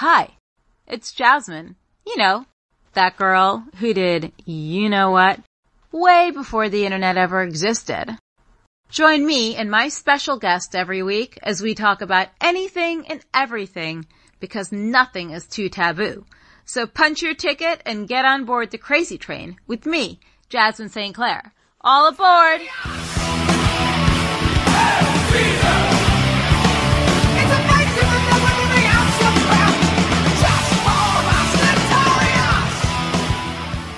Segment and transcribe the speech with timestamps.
[0.00, 0.30] Hi,
[0.86, 1.76] it's Jasmin.
[2.06, 2.46] You know,
[2.94, 5.40] that girl who did you know what
[5.92, 8.16] way before the internet ever existed.
[8.88, 14.06] Join me and my special guest every week as we talk about anything and everything
[14.40, 16.24] because nothing is too taboo.
[16.64, 21.14] So punch your ticket and get on board the crazy train with me, Jasmin St.
[21.14, 21.52] Claire.
[21.82, 22.62] All aboard!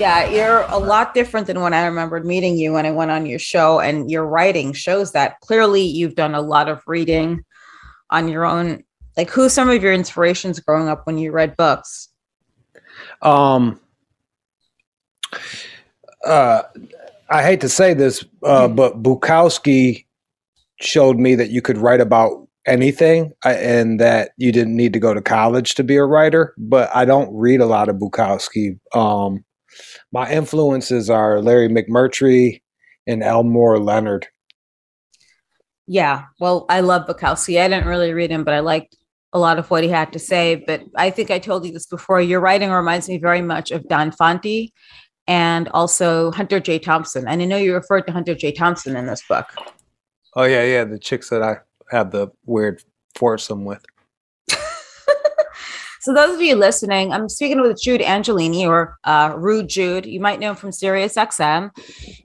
[0.03, 3.25] Yeah, you're a lot different than when I remembered meeting you when I went on
[3.25, 7.45] your show, and your writing shows that clearly you've done a lot of reading
[8.11, 8.83] on your own.
[9.17, 12.09] Like, who's some of your inspirations growing up when you read books?
[13.23, 13.81] Um,
[16.27, 16.63] uh,
[17.31, 20.07] I hate to say this, uh, but Bukowski
[20.81, 25.15] showed me that you could write about anything and that you didn't need to go
[25.15, 26.55] to college to be a writer.
[26.59, 28.81] But I don't read a lot of Bukowski.
[28.97, 29.45] Um,
[30.13, 32.61] my influences are Larry McMurtry
[33.07, 34.27] and Elmore Leonard.
[35.87, 37.61] Yeah, well, I love Bukowski.
[37.61, 38.97] I didn't really read him, but I liked
[39.33, 40.57] a lot of what he had to say.
[40.67, 42.21] But I think I told you this before.
[42.21, 44.71] Your writing reminds me very much of Don Fante
[45.27, 46.79] and also Hunter J.
[46.79, 47.27] Thompson.
[47.27, 48.53] And I know you referred to Hunter J.
[48.53, 49.47] Thompson in this book.
[50.35, 51.57] Oh yeah, yeah, the chicks that I
[51.91, 52.83] have the weird
[53.15, 53.85] foursome with.
[56.03, 60.05] So those of you listening, I'm speaking with Jude Angelini or uh, Rude Jude.
[60.05, 61.71] You might know him from Sirius XM.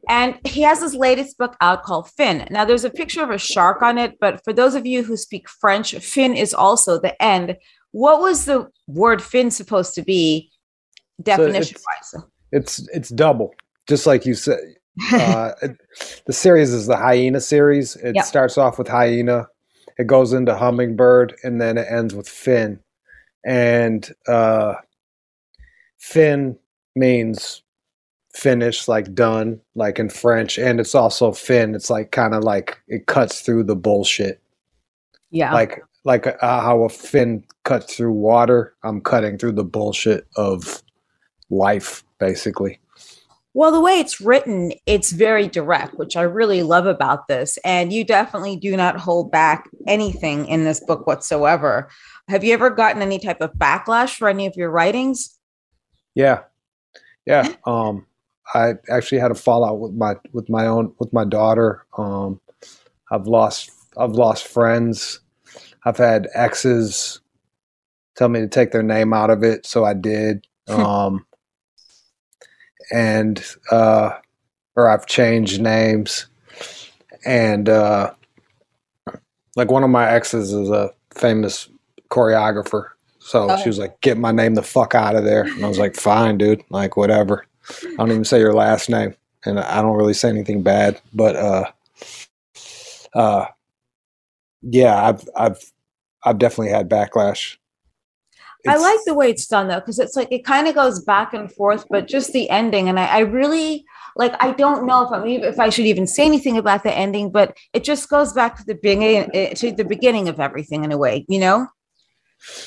[0.09, 2.47] And he has his latest book out called Fin.
[2.49, 5.15] Now there's a picture of a shark on it, but for those of you who
[5.15, 7.55] speak French, fin is also the end.
[7.91, 10.49] What was the word fin supposed to be
[11.21, 12.09] definition wise?
[12.09, 13.53] So it's, it's, it's double,
[13.87, 14.57] just like you said.
[15.13, 15.51] uh,
[16.25, 17.95] the series is the hyena series.
[17.97, 18.25] It yep.
[18.25, 19.47] starts off with hyena,
[19.99, 22.79] it goes into hummingbird, and then it ends with fin
[23.47, 24.75] and uh,
[25.97, 26.57] fin
[26.95, 27.63] means
[28.35, 31.73] finish, like done, like in French, and it's also fin.
[31.73, 34.41] It's like kind of like it cuts through the bullshit.
[35.31, 38.75] Yeah, like like uh, how a fin cuts through water.
[38.83, 40.83] I'm cutting through the bullshit of
[41.49, 42.79] life, basically.
[43.53, 47.57] Well, the way it's written, it's very direct, which I really love about this.
[47.65, 51.89] And you definitely do not hold back anything in this book whatsoever.
[52.27, 55.37] Have you ever gotten any type of backlash for any of your writings?
[56.15, 56.41] Yeah.
[57.25, 57.53] Yeah.
[57.65, 58.05] Um,
[58.53, 61.85] I actually had a fallout with my with my own with my daughter.
[61.97, 62.39] Um,
[63.11, 65.19] I've lost I've lost friends.
[65.83, 67.19] I've had exes
[68.15, 70.45] tell me to take their name out of it, so I did.
[70.69, 71.25] Um,
[72.91, 74.11] and uh,
[74.75, 76.27] or I've changed names,
[77.25, 78.11] and uh,
[79.55, 81.69] like one of my exes is a famous
[82.09, 82.89] choreographer.
[83.19, 83.57] So oh.
[83.57, 85.95] she was like, "Get my name the fuck out of there," and I was like,
[85.95, 86.63] "Fine, dude.
[86.69, 87.45] Like whatever.
[87.69, 91.35] I don't even say your last name, and I don't really say anything bad, but
[91.35, 91.71] uh,
[93.13, 93.45] uh,
[94.61, 95.71] yeah, I've I've
[96.23, 97.57] I've definitely had backlash.
[98.63, 101.03] It's, I like the way it's done though, because it's like it kind of goes
[101.03, 103.85] back and forth, but just the ending, and I, I really
[104.15, 107.31] like I don't know if I'm if I should even say anything about the ending,
[107.31, 110.91] but it just goes back to the beginning eh, to the beginning of everything in
[110.91, 111.67] a way, you know.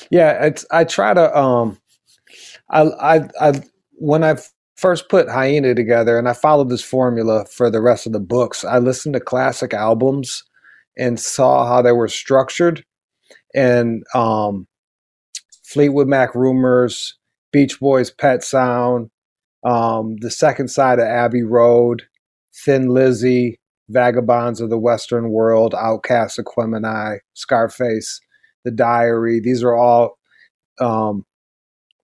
[0.09, 1.79] Yeah, it's I try to um
[2.69, 3.61] I I I
[3.93, 4.37] when I
[4.75, 8.65] first put Hyena together and I followed this formula for the rest of the books,
[8.65, 10.43] I listened to classic albums
[10.97, 12.83] and saw how they were structured.
[13.53, 14.67] And um
[15.63, 17.17] Fleetwood Mac Rumours,
[17.53, 19.09] Beach Boys Pet Sound,
[19.63, 22.03] um, The Second Side of Abbey Road,
[22.65, 28.19] Thin Lizzy, Vagabonds of the Western World, OutKast of Aquemini, Scarface
[28.63, 29.39] the diary.
[29.39, 30.17] These are all
[30.79, 31.25] um,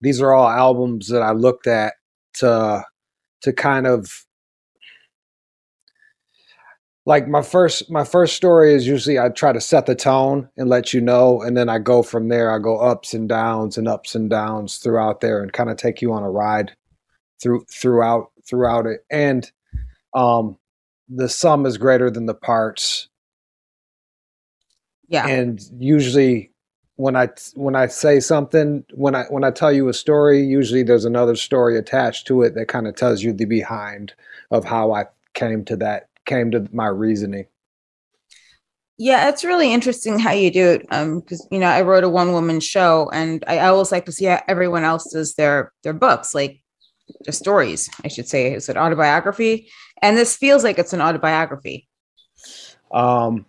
[0.01, 1.93] these are all albums that i looked at
[2.33, 2.83] to
[3.41, 4.25] to kind of
[7.05, 10.69] like my first my first story is usually i try to set the tone and
[10.69, 12.51] let you know and then i go from there.
[12.51, 16.01] I go ups and downs and ups and downs throughout there and kind of take
[16.01, 16.75] you on a ride
[17.41, 19.01] through throughout throughout it.
[19.09, 19.49] And
[20.13, 20.57] um
[21.09, 23.07] the sum is greater than the parts
[25.07, 25.27] yeah.
[25.27, 26.51] And usually
[26.97, 30.83] when I when I say something, when I when I tell you a story, usually
[30.83, 34.13] there's another story attached to it that kind of tells you the behind
[34.51, 37.45] of how I came to that came to my reasoning.
[38.99, 40.87] Yeah, it's really interesting how you do it.
[40.89, 44.11] Um, because you know, I wrote a one woman show, and I always like to
[44.11, 46.61] see how everyone else does their their books, like
[47.25, 48.53] the stories, I should say.
[48.53, 49.69] Is it autobiography?
[50.01, 51.87] And this feels like it's an autobiography.
[52.91, 53.45] Um,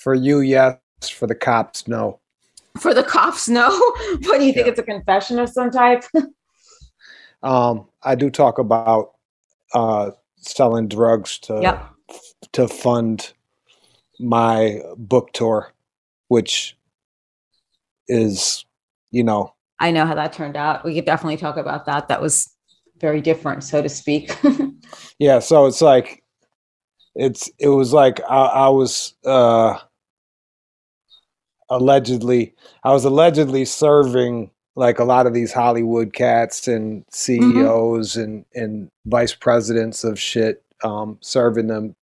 [0.00, 0.78] for you, yes.
[1.12, 2.20] For the cops, no.
[2.78, 3.68] For the cops, no.
[4.22, 4.70] What do you think Yeah.
[4.72, 6.04] it's a confession of some type?
[7.42, 9.12] Um, I do talk about
[9.72, 11.90] uh, selling drugs to Yep.
[12.52, 13.32] to fund
[14.18, 15.72] my book tour,
[16.28, 16.76] which
[18.08, 18.66] is,
[19.10, 20.84] you know, I know how that turned out.
[20.84, 22.08] We could definitely talk about that.
[22.08, 22.54] That was
[23.00, 24.36] very different, so to speak.
[25.18, 25.38] yeah.
[25.38, 26.22] So it's like,
[27.14, 29.78] it's it was like I, I was uh,
[31.70, 38.44] allegedly I was allegedly serving like a lot of these Hollywood cats and CEOs and
[38.54, 41.94] and vice presidents of shit, um, serving them.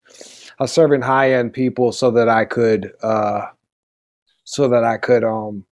[0.60, 3.48] I was serving high end people so that I could uh,
[4.44, 5.66] so that I could um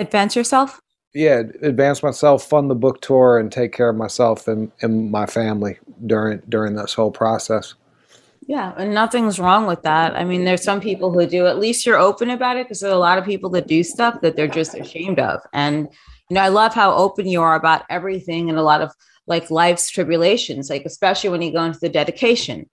[0.00, 0.80] Advance yourself.
[1.12, 5.26] yeah advance myself, fund the book tour, and take care of myself and, and my
[5.26, 7.74] family during during this whole process.
[8.48, 10.16] Yeah, and nothing's wrong with that.
[10.16, 11.46] I mean, there's some people who do.
[11.46, 13.84] At least you're open about it because there are a lot of people that do
[13.84, 15.42] stuff that they're just ashamed of.
[15.52, 15.86] And
[16.30, 18.90] you know, I love how open you are about everything and a lot of
[19.26, 22.68] like life's tribulations, like especially when you go into the dedication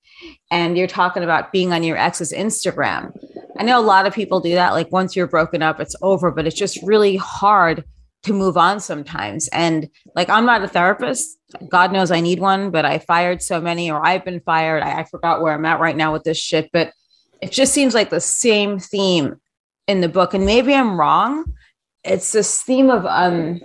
[0.49, 3.11] and you're talking about being on your ex's Instagram.
[3.59, 4.71] I know a lot of people do that.
[4.71, 7.83] Like once you're broken up, it's over, but it's just really hard
[8.23, 9.49] to move on sometimes.
[9.49, 11.37] And like, I'm not a therapist.
[11.69, 14.83] God knows I need one, but I fired so many, or I've been fired.
[14.83, 16.91] I, I forgot where I'm at right now with this shit, but
[17.41, 19.35] it just seems like the same theme
[19.87, 20.33] in the book.
[20.33, 21.53] And maybe I'm wrong.
[22.03, 23.61] It's this theme of, um,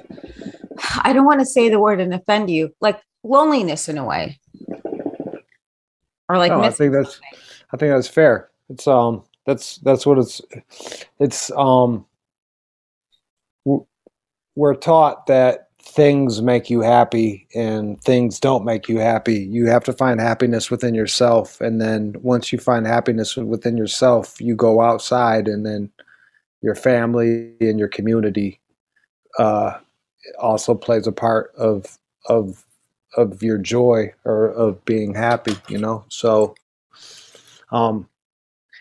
[1.03, 4.39] I don't want to say the word and offend you, like loneliness in a way.
[6.29, 7.39] Or like, No, I think that's something.
[7.73, 8.51] I think that's fair.
[8.69, 10.41] It's um that's that's what it's
[11.19, 12.07] it's um
[14.55, 19.38] we're taught that things make you happy and things don't make you happy.
[19.38, 24.41] You have to find happiness within yourself and then once you find happiness within yourself,
[24.41, 25.91] you go outside and then
[26.62, 28.61] your family and your community
[29.38, 29.79] uh
[30.38, 31.99] also plays a part of
[32.29, 32.65] of
[33.17, 36.05] of your joy or of being happy, you know.
[36.09, 36.55] So
[37.73, 38.09] um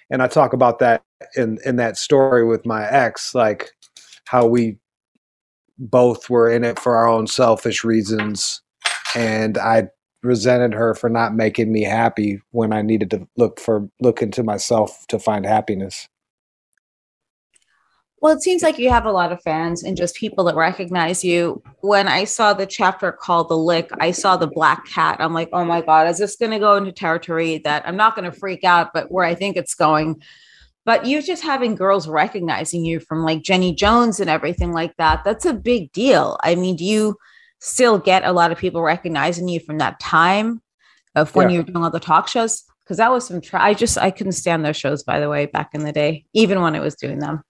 [0.10, 1.04] and I talk about that
[1.36, 3.72] in in that story with my ex like
[4.26, 4.78] how we
[5.80, 8.62] both were in it for our own selfish reasons
[9.16, 9.90] and I
[10.22, 14.44] resented her for not making me happy when I needed to look for look into
[14.44, 16.08] myself to find happiness.
[18.22, 21.24] Well, it seems like you have a lot of fans and just people that recognize
[21.24, 21.64] you.
[21.80, 25.16] When I saw the chapter called The Lick, I saw the black cat.
[25.22, 28.18] I'm like, oh my God, is this going to go into territory that I'm not
[28.18, 30.22] going to freak out, but where I think it's going?
[30.90, 35.24] But you just having girls recognizing you from like Jenny Jones and everything like that,
[35.24, 36.36] that's a big deal.
[36.44, 37.16] I mean, do you
[37.60, 40.64] still get a lot of people recognizing you from that time
[41.14, 41.54] of when Yeah.
[41.54, 42.64] you were doing all the talk shows?
[42.84, 45.46] Because that was some, try- I just, I couldn't stand those shows, by the way,
[45.46, 47.44] back in the day, even when I was doing them.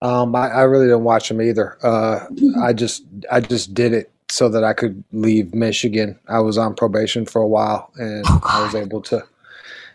[0.00, 1.78] Um, I, I really didn't watch them either.
[1.84, 2.26] Uh,
[2.62, 6.16] I just I just did it so that I could leave Michigan.
[6.28, 9.24] I was on probation for a while, and Oh, I was able to.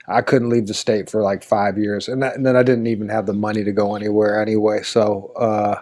[0.08, 2.88] I couldn't leave the state for like five years, and, that, and then I didn't
[2.88, 4.84] even have the money to go anywhere anyway.
[4.84, 5.82] So uh,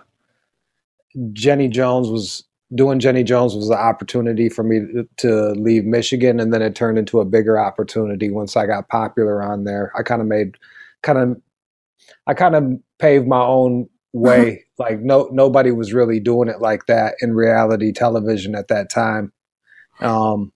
[1.34, 2.44] Jenny Jones was
[2.74, 6.76] doing Jenny Jones was the opportunity for me to, to leave Michigan, and then it
[6.76, 9.92] turned into a bigger opportunity once I got popular on there.
[9.98, 10.58] I kind of made
[11.04, 11.42] kind of
[12.28, 12.64] I kind of
[13.00, 14.64] paved my own way.
[14.78, 19.32] like no nobody was really doing it like that in reality television at that time.
[20.02, 20.52] Um,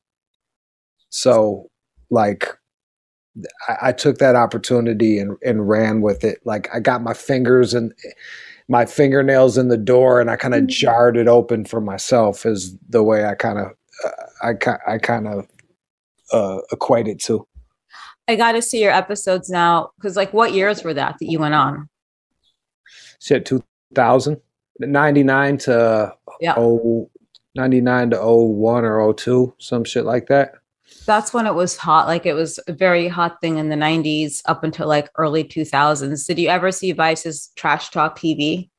[1.09, 1.69] so
[2.09, 2.47] like
[3.67, 6.39] I, I took that opportunity and, and ran with it.
[6.45, 7.93] Like I got my fingers and
[8.67, 12.75] my fingernails in the door and I kind of jarred it open for myself is
[12.89, 13.71] the way I kind of
[14.05, 15.47] uh, I I kind of
[16.31, 17.45] uh, equate it to.
[18.27, 21.39] I got to see your episodes now because, like, what years were that that you
[21.39, 21.89] went on?
[23.19, 24.39] Shit, 2000,
[24.79, 26.53] 99 to Yeah.
[26.55, 27.09] oh,
[27.55, 30.53] 99 to 01 or 02, some shit like that.
[31.09, 32.05] That's when it was hot.
[32.05, 36.27] Like, it was a very hot thing in the 90s up until like early 2000s.
[36.27, 38.69] Did you ever see Vice's Trash Talk TV?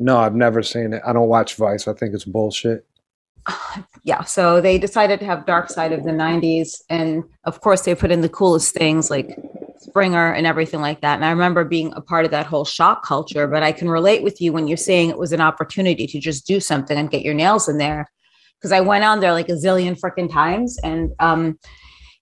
[0.00, 1.00] No, I've never seen it.
[1.06, 1.86] I don't watch Vice.
[1.86, 2.84] I think it's bullshit.
[4.02, 4.24] Yeah.
[4.24, 6.80] So they decided to have Dark Side of the 90s.
[6.88, 9.38] And of course, they put in the coolest things like
[9.78, 11.16] Springer and everything like that.
[11.16, 14.22] And I remember being a part of that whole shock culture, but I can relate
[14.22, 17.22] with you when you're saying it was an opportunity to just do something and get
[17.22, 18.10] your nails in there.
[18.58, 20.78] Because I went on there like a zillion freaking times.
[20.82, 21.58] And um,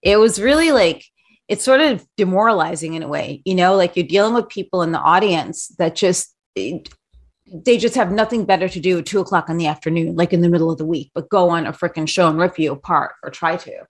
[0.03, 1.05] it was really like,
[1.49, 4.93] it's sort of demoralizing in a way, you know, like you're dealing with people in
[4.93, 9.57] the audience that just, they just have nothing better to do at two o'clock in
[9.57, 12.29] the afternoon, like in the middle of the week, but go on a freaking show
[12.29, 13.87] and rip you apart or try to.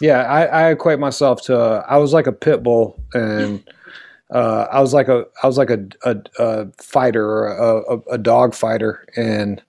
[0.00, 3.64] Yeah, I, I equate myself to I was like a pit bull and
[4.34, 8.18] uh, I was like a I was like a a, a fighter a, a, a,
[8.18, 9.62] dog fighter, and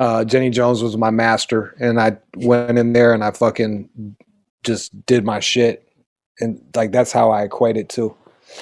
[0.00, 4.16] uh, Jenny Jones was my master, and I went in there and I fucking
[4.64, 5.86] just did my shit,
[6.40, 8.16] and like that's how I equate it to.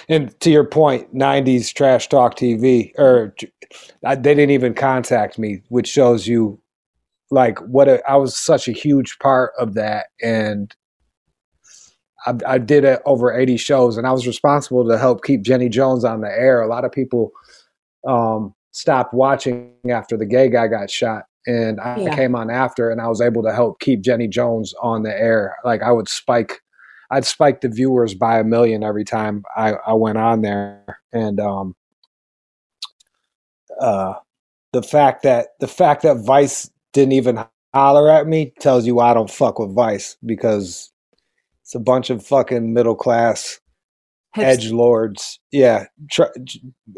[0.08, 3.36] And to your point, '90s trash talk TV, or
[4.04, 6.60] I, they didn't even contact me, which shows you
[7.30, 10.74] like what a, I was such a huge part of that, and
[12.26, 15.68] I, I did it over 80 shows, and I was responsible to help keep Jenny
[15.68, 16.62] Jones on the air.
[16.62, 17.30] A lot of people
[18.08, 22.14] um, stopped watching after the gay guy got shot, and I yeah.
[22.14, 25.56] came on after, and I was able to help keep Jenny Jones on the air.
[25.64, 26.60] Like I would spike,
[27.10, 31.40] I'd spike the viewers by a million every time I, I went on there, and
[31.40, 31.74] um,
[33.80, 34.14] uh,
[34.72, 37.44] the fact that the fact that Vice didn't even
[37.74, 40.92] holler at me tells you I don't fuck with Vice because
[41.62, 43.58] it's a bunch of fucking middle class
[44.36, 45.40] edge lords.
[45.50, 46.24] Yeah, tr-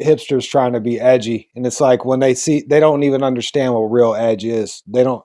[0.00, 3.74] hipsters trying to be edgy, and it's like when they see they don't even understand
[3.74, 4.82] what real edge is.
[4.86, 5.24] They don't.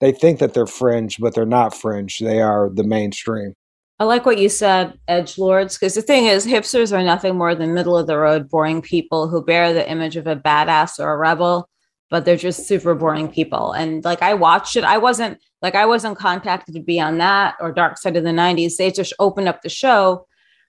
[0.00, 2.18] They think that they're fringe, but they're not fringe.
[2.18, 3.54] They are the mainstream.
[3.98, 7.54] I like what you said, edge lords, because the thing is, hipsters are nothing more
[7.54, 11.14] than middle of the road, boring people who bear the image of a badass or
[11.14, 11.66] a rebel,
[12.10, 13.72] but they're just super boring people.
[13.72, 17.54] And like I watched it, I wasn't like I wasn't contacted to be on that
[17.58, 18.76] or Dark Side of the 90s.
[18.76, 20.26] They just opened up the show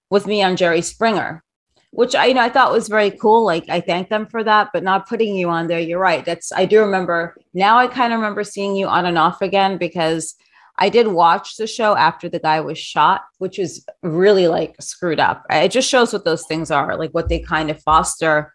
[0.10, 1.44] with me on Jerry Springer,
[1.92, 3.46] which I you know I thought was very cool.
[3.46, 5.80] Like I thank them for that, but not putting you on there.
[5.80, 6.24] You're right.
[6.24, 9.78] That's I do remember now I kind of remember seeing you on and off again
[9.78, 10.36] because
[10.80, 15.20] I did watch the show after the guy was shot, which is really like screwed
[15.20, 15.46] up.
[15.50, 18.54] It just shows what those things are, like what they kind of foster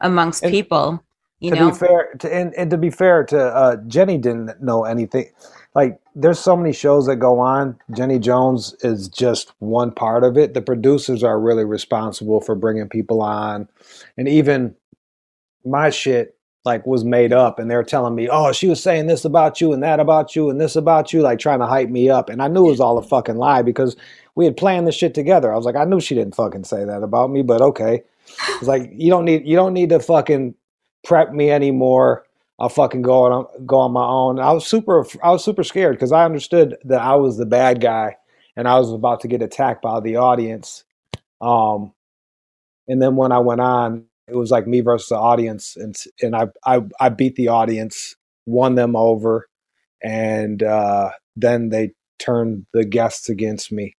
[0.00, 1.04] amongst and people.
[1.38, 1.70] You to know?
[1.70, 5.30] be fair, to, and, and to be fair to uh, Jenny, didn't know anything
[5.74, 7.78] like there's so many shows that go on.
[7.92, 10.54] Jenny Jones is just one part of it.
[10.54, 13.68] The producers are really responsible for bringing people on,
[14.16, 14.74] and even
[15.64, 19.24] my shit like was made up and they're telling me, "Oh, she was saying this
[19.24, 22.10] about you and that about you and this about you," like trying to hype me
[22.10, 22.28] up.
[22.28, 23.96] And I knew it was all a fucking lie because
[24.34, 25.52] we had planned this shit together.
[25.52, 28.02] I was like, I knew she didn't fucking say that about me, but okay.
[28.56, 30.54] It's like you don't need you don't need to fucking
[31.04, 32.24] prep me anymore
[32.60, 34.38] I'll fucking go on go on my own.
[34.38, 37.80] I was super I was super scared because I understood that I was the bad
[37.80, 38.16] guy
[38.54, 40.84] and I was about to get attacked by the audience.
[41.40, 41.94] Um,
[42.86, 46.36] and then when I went on, it was like me versus the audience, and and
[46.36, 48.14] I I, I beat the audience,
[48.46, 49.48] won them over,
[50.02, 53.96] and uh, then they turned the guests against me,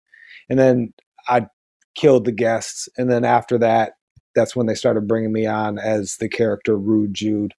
[0.50, 0.94] and then
[1.27, 1.48] I
[1.96, 3.94] killed the guests, and then after that,
[4.36, 7.53] that's when they started bringing me on as the character Rude Jude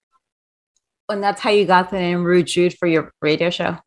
[1.09, 3.77] and that's how you got the name Rude Jude for your radio show.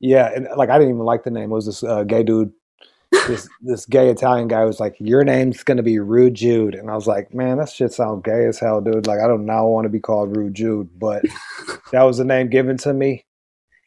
[0.00, 1.50] Yeah, and like I didn't even like the name.
[1.50, 2.52] It was this uh, gay dude,
[3.26, 6.94] this this gay Italian guy was like, "Your name's gonna be Rude Jude," and I
[6.94, 9.86] was like, "Man, that shit sounds gay as hell, dude." Like I don't now want
[9.86, 11.24] to be called Rude Jude, but
[11.92, 13.24] that was the name given to me,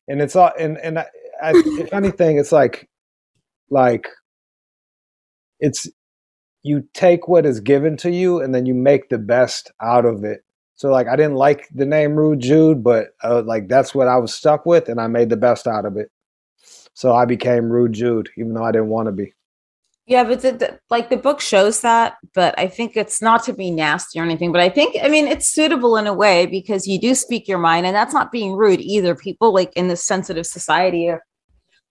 [0.08, 1.06] and it's all and and I,
[1.42, 2.90] I, if anything, it's like
[3.70, 4.08] like
[5.60, 5.88] it's
[6.64, 10.24] you take what is given to you and then you make the best out of
[10.24, 10.44] it
[10.82, 14.18] so like I didn't like the name Rude Jude, but uh, like that's what I
[14.18, 16.10] was stuck with, and I made the best out of it.
[16.96, 19.32] So I became Rude Jude, even though I didn't want to be.
[20.08, 23.54] Yeah, but the, the, like the book shows that, but I think it's not to
[23.54, 24.52] be nasty or anything.
[24.52, 27.60] But I think, I mean, it's suitable in a way because you do speak your
[27.60, 29.14] mind, and that's not being rude either.
[29.14, 31.22] People like in this sensitive society are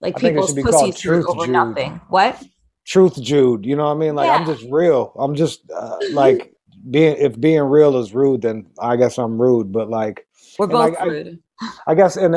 [0.00, 1.50] like I people's pussies over Jude.
[1.50, 2.00] nothing.
[2.08, 2.42] What?
[2.84, 4.16] Truth Jude, you know what I mean?
[4.16, 4.34] Like yeah.
[4.34, 5.12] I'm just real.
[5.16, 6.49] I'm just uh, like
[6.88, 9.72] being if being real is rude, then I guess I'm rude.
[9.72, 10.26] But like
[10.58, 11.38] we're both like, rude.
[11.60, 12.36] I, I guess and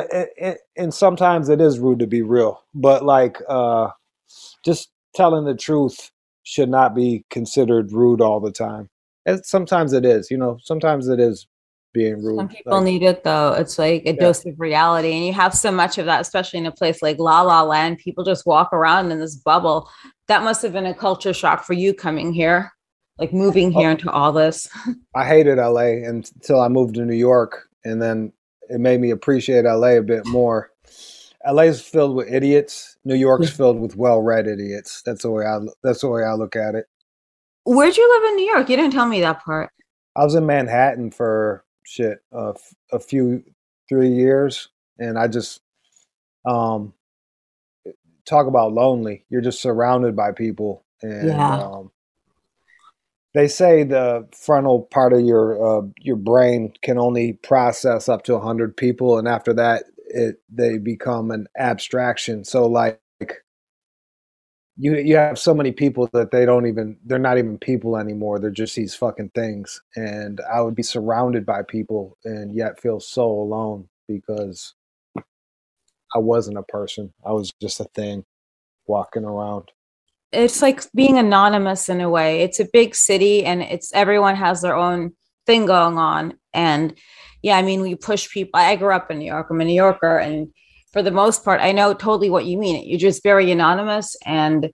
[0.75, 3.89] and sometimes it is rude to be real, but like uh
[4.65, 6.11] just telling the truth
[6.43, 8.89] should not be considered rude all the time.
[9.25, 10.57] And sometimes it is, you know.
[10.61, 11.47] Sometimes it is
[11.93, 12.39] being rude.
[12.39, 13.53] Some people like, need it though.
[13.53, 14.19] It's like a yeah.
[14.19, 17.19] dose of reality, and you have so much of that, especially in a place like
[17.19, 17.99] La La Land.
[17.99, 19.89] People just walk around in this bubble.
[20.27, 22.73] That must have been a culture shock for you coming here
[23.17, 24.67] like moving here oh, into all this?
[25.15, 28.33] I hated LA until I moved to New York, and then
[28.69, 30.71] it made me appreciate LA a bit more.
[31.45, 32.97] LA is filled with idiots.
[33.03, 35.01] New York's filled with well-read idiots.
[35.05, 35.59] That's the way I.
[35.83, 36.85] That's the way I look at it.
[37.65, 38.69] Where'd you live in New York?
[38.69, 39.69] You didn't tell me that part.
[40.15, 42.53] I was in Manhattan for shit uh,
[42.91, 43.43] a few
[43.89, 45.61] three years, and I just
[46.45, 46.93] um
[48.25, 49.25] talk about lonely.
[49.29, 51.57] You're just surrounded by people, and yeah.
[51.57, 51.91] um,
[53.33, 58.33] they say the frontal part of your uh, your brain can only process up to
[58.33, 62.99] 100 people and after that it they become an abstraction so like
[64.77, 68.39] you you have so many people that they don't even they're not even people anymore.
[68.39, 69.81] They're just these fucking things.
[69.95, 74.73] And I would be surrounded by people and yet feel so alone because
[76.15, 77.13] I wasn't a person.
[77.25, 78.25] I was just a thing
[78.87, 79.72] walking around.
[80.33, 82.41] It's like being anonymous in a way.
[82.41, 85.11] It's a big city and it's everyone has their own
[85.45, 86.33] thing going on.
[86.53, 86.97] And
[87.41, 88.59] yeah, I mean, we push people.
[88.59, 89.47] I grew up in New York.
[89.49, 90.47] I'm a New Yorker and
[90.93, 92.87] for the most part, I know totally what you mean.
[92.87, 94.71] You're just very anonymous and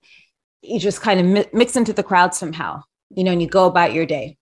[0.62, 3.66] you just kind of mi- mix into the crowd somehow, you know, and you go
[3.66, 4.38] about your day.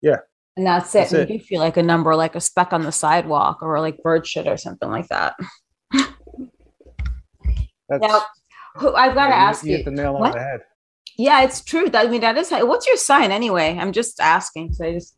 [0.00, 0.18] Yeah.
[0.56, 0.98] And that's it.
[0.98, 1.34] That's and it.
[1.34, 4.46] You feel like a number, like a speck on the sidewalk or like bird shit
[4.46, 5.34] or something like that.
[7.90, 8.22] now,
[8.80, 9.78] I've got to ask you.
[9.78, 10.32] You the nail on what?
[10.32, 10.60] the head.
[11.18, 11.90] Yeah, it's true.
[11.92, 12.50] I mean, that is.
[12.50, 13.76] What's your sign anyway?
[13.78, 14.72] I'm just asking.
[14.72, 15.16] So I just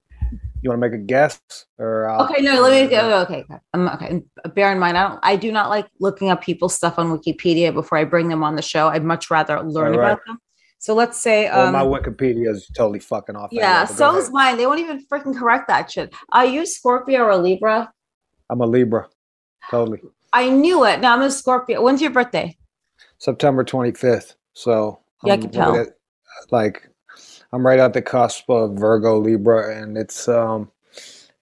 [0.63, 1.41] you want to make a guess
[1.79, 4.23] or I'll, okay no let me go okay um, okay
[4.55, 7.75] bear in mind i don't i do not like looking up people's stuff on wikipedia
[7.75, 10.13] before i bring them on the show i'd much rather learn right.
[10.13, 10.39] about them
[10.79, 14.57] so let's say um, well, my wikipedia is totally fucking off yeah so is mine
[14.57, 17.93] they won't even freaking correct that shit are you scorpio or libra
[18.49, 19.09] i'm a libra
[19.71, 20.01] totally
[20.33, 22.57] i knew it now i'm a scorpio when's your birthday
[23.23, 25.87] september 25th so yeah i can tell
[26.51, 26.89] like
[27.53, 30.71] I'm right at the cusp of Virgo Libra, and it's um,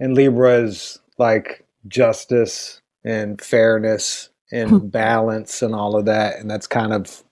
[0.01, 6.67] and Libra is like justice and fairness and balance and all of that, and that's
[6.67, 7.25] kind of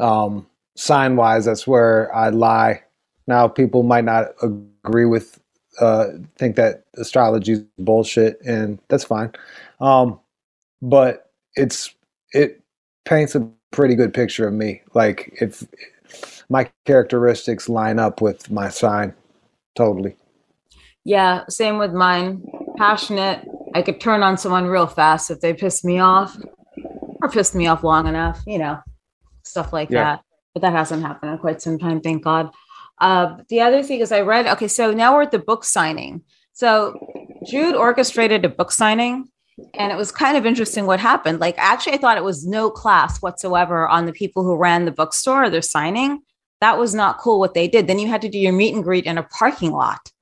[0.00, 1.44] um, sign wise.
[1.44, 2.84] That's where I lie.
[3.26, 5.40] Now, people might not agree with,
[5.80, 9.32] uh, think that astrology is bullshit, and that's fine.
[9.80, 10.20] Um,
[10.80, 11.94] but it's
[12.32, 12.61] it
[13.04, 14.82] paints a pretty good picture of me.
[14.94, 15.66] Like if
[16.48, 19.14] my characteristics line up with my sign
[19.76, 20.16] totally.
[21.04, 22.44] Yeah, same with mine.
[22.76, 23.46] Passionate.
[23.74, 26.36] I could turn on someone real fast if they piss me off
[27.22, 28.78] or pissed me off long enough, you know,
[29.42, 30.04] stuff like yeah.
[30.04, 30.20] that.
[30.54, 32.50] But that hasn't happened in quite some time, thank God.
[33.00, 36.22] Uh, the other thing is, I read, okay, so now we're at the book signing.
[36.52, 36.94] So
[37.46, 39.28] Jude orchestrated a book signing
[39.74, 41.40] and it was kind of interesting what happened.
[41.40, 44.92] Like, actually, I thought it was no class whatsoever on the people who ran the
[44.92, 46.22] bookstore, their signing
[46.62, 47.88] that was not cool what they did.
[47.88, 50.12] Then you had to do your meet and greet in a parking lot.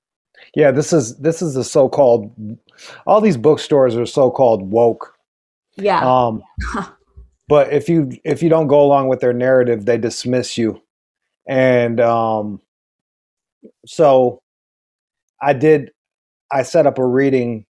[0.55, 2.35] Yeah, this is this is the so-called
[3.07, 5.15] all these bookstores are so-called woke.
[5.77, 6.01] Yeah.
[6.01, 6.43] Um
[7.49, 10.83] but if you if you don't go along with their narrative, they dismiss you.
[11.47, 12.63] And um
[13.85, 14.41] so
[15.43, 15.91] I did
[16.51, 17.67] I set up a reading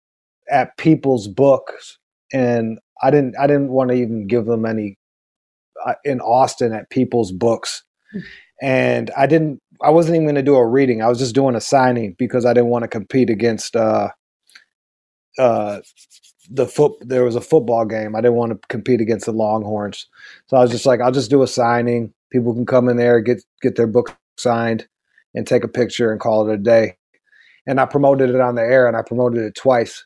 [0.51, 1.99] at people's books
[2.33, 4.99] and I didn't I didn't want to even give them any
[5.85, 7.83] uh, in Austin at people's books
[8.63, 9.61] and I didn't.
[9.83, 11.03] I wasn't even going to do a reading.
[11.03, 14.09] I was just doing a signing because I didn't want to compete against uh,
[15.39, 15.81] uh,
[16.51, 16.93] the foot.
[17.01, 18.15] There was a football game.
[18.17, 20.07] I didn't want to compete against the Longhorns,
[20.47, 22.13] so I was just like, I'll just do a signing.
[22.31, 24.87] People can come in there, get get their book signed,
[25.35, 26.97] and take a picture and call it a day.
[27.67, 30.05] And I promoted it on the air, and I promoted it twice,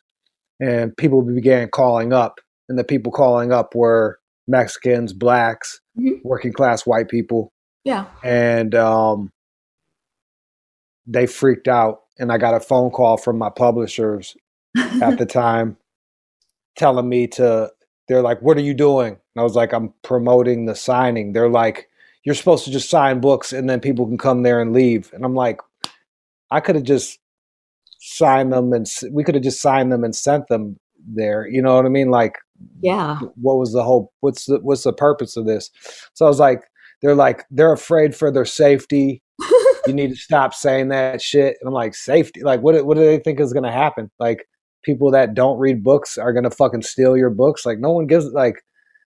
[0.59, 6.27] and people began calling up, and the people calling up were Mexicans, blacks, mm-hmm.
[6.27, 7.51] working class white people
[7.83, 8.05] yeah.
[8.23, 9.31] And um,
[11.05, 12.01] they freaked out.
[12.17, 14.35] And I got a phone call from my publishers
[15.01, 15.77] at the time
[16.75, 17.71] telling me to,
[18.07, 19.13] they're like, what are you doing?
[19.13, 21.33] And I was like, I'm promoting the signing.
[21.33, 21.87] They're like,
[22.25, 25.11] you're supposed to just sign books and then people can come there and leave.
[25.13, 25.61] And I'm like,
[26.51, 27.18] I could have just
[27.99, 31.47] signed them and we could have just signed them and sent them there.
[31.47, 32.09] You know what I mean?
[32.09, 32.35] Like,
[32.81, 33.19] yeah.
[33.35, 34.11] What was the whole?
[34.19, 35.69] What's the what's the purpose of this?
[36.13, 36.63] So I was like,
[37.01, 39.21] they're like they're afraid for their safety.
[39.87, 41.57] you need to stop saying that shit.
[41.61, 42.41] And I'm like, safety?
[42.43, 42.85] Like, what?
[42.85, 44.11] What do they think is going to happen?
[44.19, 44.45] Like,
[44.83, 47.65] people that don't read books are going to fucking steal your books?
[47.65, 48.25] Like, no one gives.
[48.25, 48.55] Like,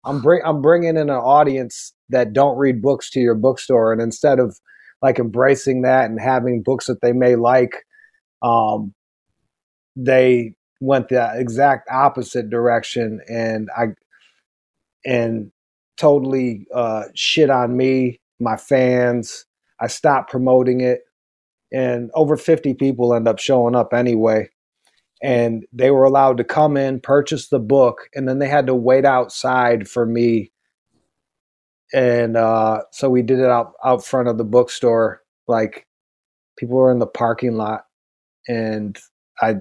[0.05, 4.01] I'm bring I'm bringing in an audience that don't read books to your bookstore, and
[4.01, 4.59] instead of
[5.03, 7.85] like embracing that and having books that they may like,
[8.43, 8.95] um,
[9.97, 13.89] they went the exact opposite direction, and I
[15.05, 15.51] and
[15.97, 19.45] totally uh, shit on me, my fans.
[19.81, 21.01] I stopped promoting it,
[21.73, 24.49] and over 50 people end up showing up anyway.
[25.23, 28.75] And they were allowed to come in, purchase the book, and then they had to
[28.75, 30.51] wait outside for me.
[31.93, 35.23] And uh, so we did it out out front of the bookstore.
[35.47, 35.87] Like
[36.59, 37.85] people were in the parking lot,
[38.49, 38.99] and
[39.41, 39.57] I,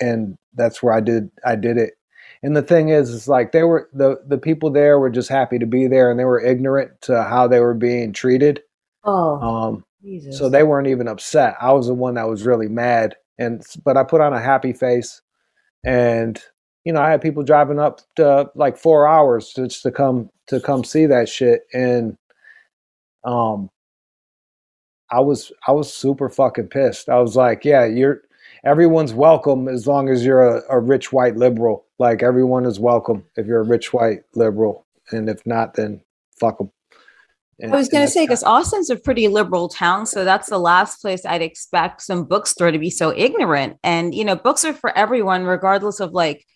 [0.00, 1.94] and that's where I did I did it
[2.42, 5.58] and the thing is, is like they were the the people there were just happy
[5.58, 8.62] to be there, and they were ignorant to how they were being treated.
[9.04, 10.38] Oh, um, Jesus.
[10.38, 11.56] so they weren't even upset.
[11.60, 14.72] I was the one that was really mad, and but I put on a happy
[14.72, 15.20] face,
[15.84, 16.42] and
[16.84, 20.60] you know, I had people driving up to like four hours just to come to
[20.60, 22.16] come see that shit, and
[23.24, 23.68] um,
[25.10, 27.08] I was I was super fucking pissed.
[27.08, 28.22] I was like, yeah, you're
[28.64, 31.84] everyone's welcome as long as you're a, a rich white liberal.
[31.98, 36.00] Like everyone is welcome if you're a rich white liberal, and if not, then
[36.38, 36.70] fuck them.
[37.62, 40.58] And, I was going to say because Austin's a pretty liberal town, so that's the
[40.58, 43.76] last place I'd expect some bookstore to be so ignorant.
[43.84, 46.46] And you know, books are for everyone, regardless of like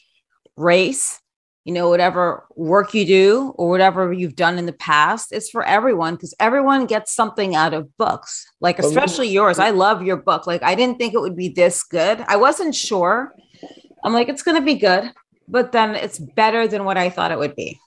[0.57, 1.21] race,
[1.65, 5.65] you know, whatever work you do or whatever you've done in the past, it's for
[5.65, 8.47] everyone because everyone gets something out of books.
[8.61, 9.59] Like, especially yours.
[9.59, 10.47] I love your book.
[10.47, 12.21] Like, I didn't think it would be this good.
[12.29, 13.35] I wasn't sure.
[14.05, 15.11] I'm like, it's going to be good,
[15.49, 17.81] but then it's better than what I thought it would be.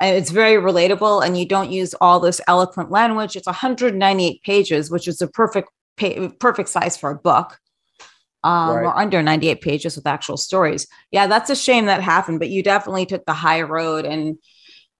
[0.00, 3.34] And it's very relatable, and you don't use all this eloquent language.
[3.34, 5.70] It's 198 pages, which is a perfect
[6.38, 7.58] perfect size for a book
[8.44, 8.84] um, right.
[8.84, 10.86] or under 98 pages with actual stories.
[11.10, 14.38] Yeah, that's a shame that happened, but you definitely took the high road and,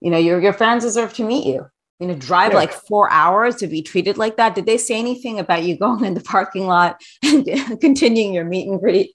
[0.00, 1.66] you know, your, your fans deserve to meet you.
[1.98, 2.58] You know, drive yeah.
[2.58, 4.54] like four hours to be treated like that.
[4.54, 8.68] Did they say anything about you going in the parking lot and continuing your meet
[8.68, 9.12] and greet?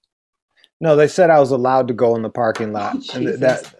[0.79, 3.75] No, they said I was allowed to go in the parking lot, oh, and that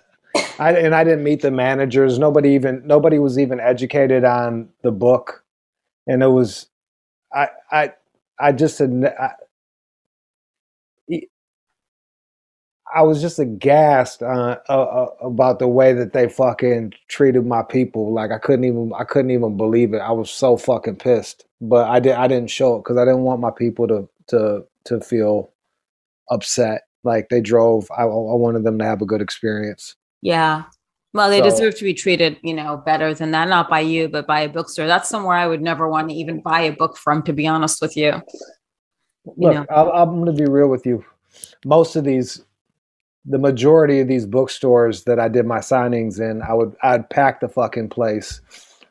[0.59, 2.19] I and I didn't meet the managers.
[2.19, 5.43] Nobody even nobody was even educated on the book,
[6.05, 6.67] and it was
[7.33, 7.93] I I
[8.39, 9.31] I just said I
[12.99, 18.11] was just aghast uh, uh, about the way that they fucking treated my people.
[18.13, 19.99] Like I couldn't even I couldn't even believe it.
[19.99, 23.21] I was so fucking pissed, but I did I didn't show it because I didn't
[23.21, 25.53] want my people to to to feel
[26.29, 26.81] upset.
[27.05, 27.87] Like they drove.
[27.97, 29.95] I, I wanted them to have a good experience.
[30.21, 30.63] Yeah.
[31.13, 33.47] Well, they so, deserve to be treated, you know, better than that.
[33.47, 34.87] Not by you, but by a bookstore.
[34.87, 37.23] That's somewhere I would never want to even buy a book from.
[37.23, 38.21] To be honest with you.
[39.25, 39.65] Look, you know?
[39.69, 41.05] I'm going to be real with you.
[41.65, 42.43] Most of these
[43.25, 47.39] the majority of these bookstores that I did my signings in, I would I'd pack
[47.39, 48.41] the fucking place,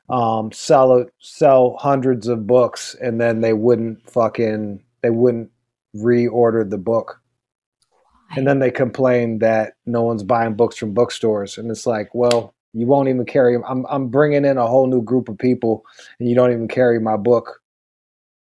[0.09, 5.51] um, sell it, sell hundreds of books, and then they wouldn't fucking they wouldn't
[5.97, 7.21] reorder the book,
[8.37, 12.55] and then they complain that no one's buying books from bookstores, and it's like, well,
[12.73, 13.57] you won't even carry.
[13.69, 15.85] I'm I'm bringing in a whole new group of people,
[16.21, 17.61] and you don't even carry my book.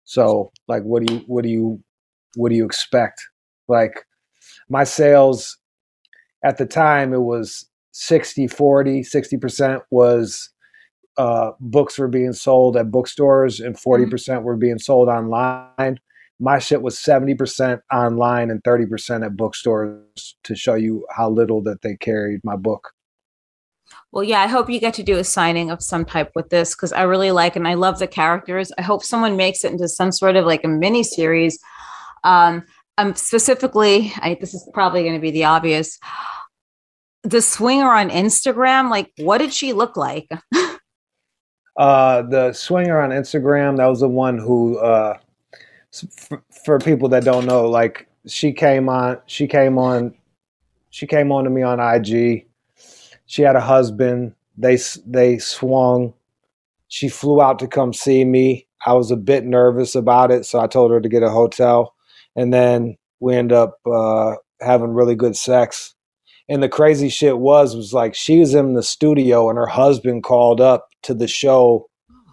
[0.04, 1.80] So, like, what do you what do you
[2.34, 3.22] what do you expect?
[3.68, 4.06] Like,
[4.68, 5.56] my sales
[6.44, 10.51] at the time it was 60 40 60% was
[11.18, 14.44] uh, books were being sold at bookstores and 40% mm-hmm.
[14.44, 15.98] were being sold online.
[16.38, 21.83] My shit was 70% online and 30% at bookstores to show you how little that
[21.83, 22.92] they carried my book.
[24.12, 26.74] Well yeah i hope you get to do a signing of some type with this
[26.74, 28.70] because i really like and i love the characters.
[28.79, 31.59] I hope someone makes it into some sort of like a mini series
[32.24, 32.64] um,
[32.98, 35.98] um, specifically, I, this is probably going to be the obvious.
[37.22, 40.28] The swinger on Instagram, like, what did she look like?
[41.76, 45.16] uh, the swinger on Instagram, that was the one who, uh,
[45.92, 50.12] for, for people that don't know, like, she came on, she came on,
[50.90, 52.46] she came on to me on IG.
[53.26, 54.34] She had a husband.
[54.56, 56.14] They they swung.
[56.88, 58.66] She flew out to come see me.
[58.87, 61.94] I was a bit nervous about it, so I told her to get a hotel
[62.38, 65.96] and then we end up uh, having really good sex.
[66.48, 70.22] And the crazy shit was was like she was in the studio and her husband
[70.22, 71.88] called up to the show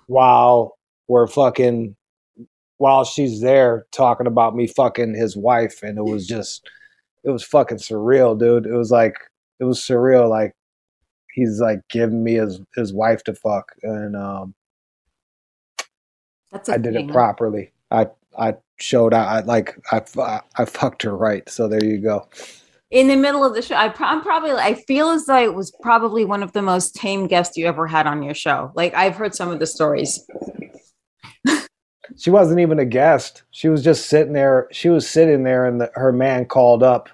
[0.05, 1.95] while we're fucking
[2.77, 6.69] while she's there talking about me fucking his wife and it was just
[7.23, 8.67] it was fucking surreal, dude.
[8.67, 9.17] It was like
[9.59, 10.53] it was surreal like
[11.33, 14.53] he's like giving me his his wife to fuck and um
[16.69, 17.73] I did it properly.
[17.89, 19.27] I I showed out.
[19.27, 20.01] I like I
[20.57, 21.47] I fucked her right.
[21.49, 22.27] So there you go.
[22.91, 25.71] In the middle of the show, I, am probably I feel as though it was
[25.81, 28.71] probably one of the most tame guests you ever had on your show.
[28.75, 30.25] Like I've heard some of the stories.
[32.17, 33.43] she wasn't even a guest.
[33.51, 34.67] She was just sitting there.
[34.71, 37.09] She was sitting there, and the, her man called up.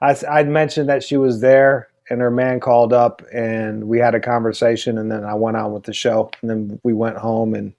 [0.00, 4.14] I I'd mentioned that she was there, and her man called up, and we had
[4.14, 7.54] a conversation, and then I went on with the show, and then we went home
[7.54, 7.72] and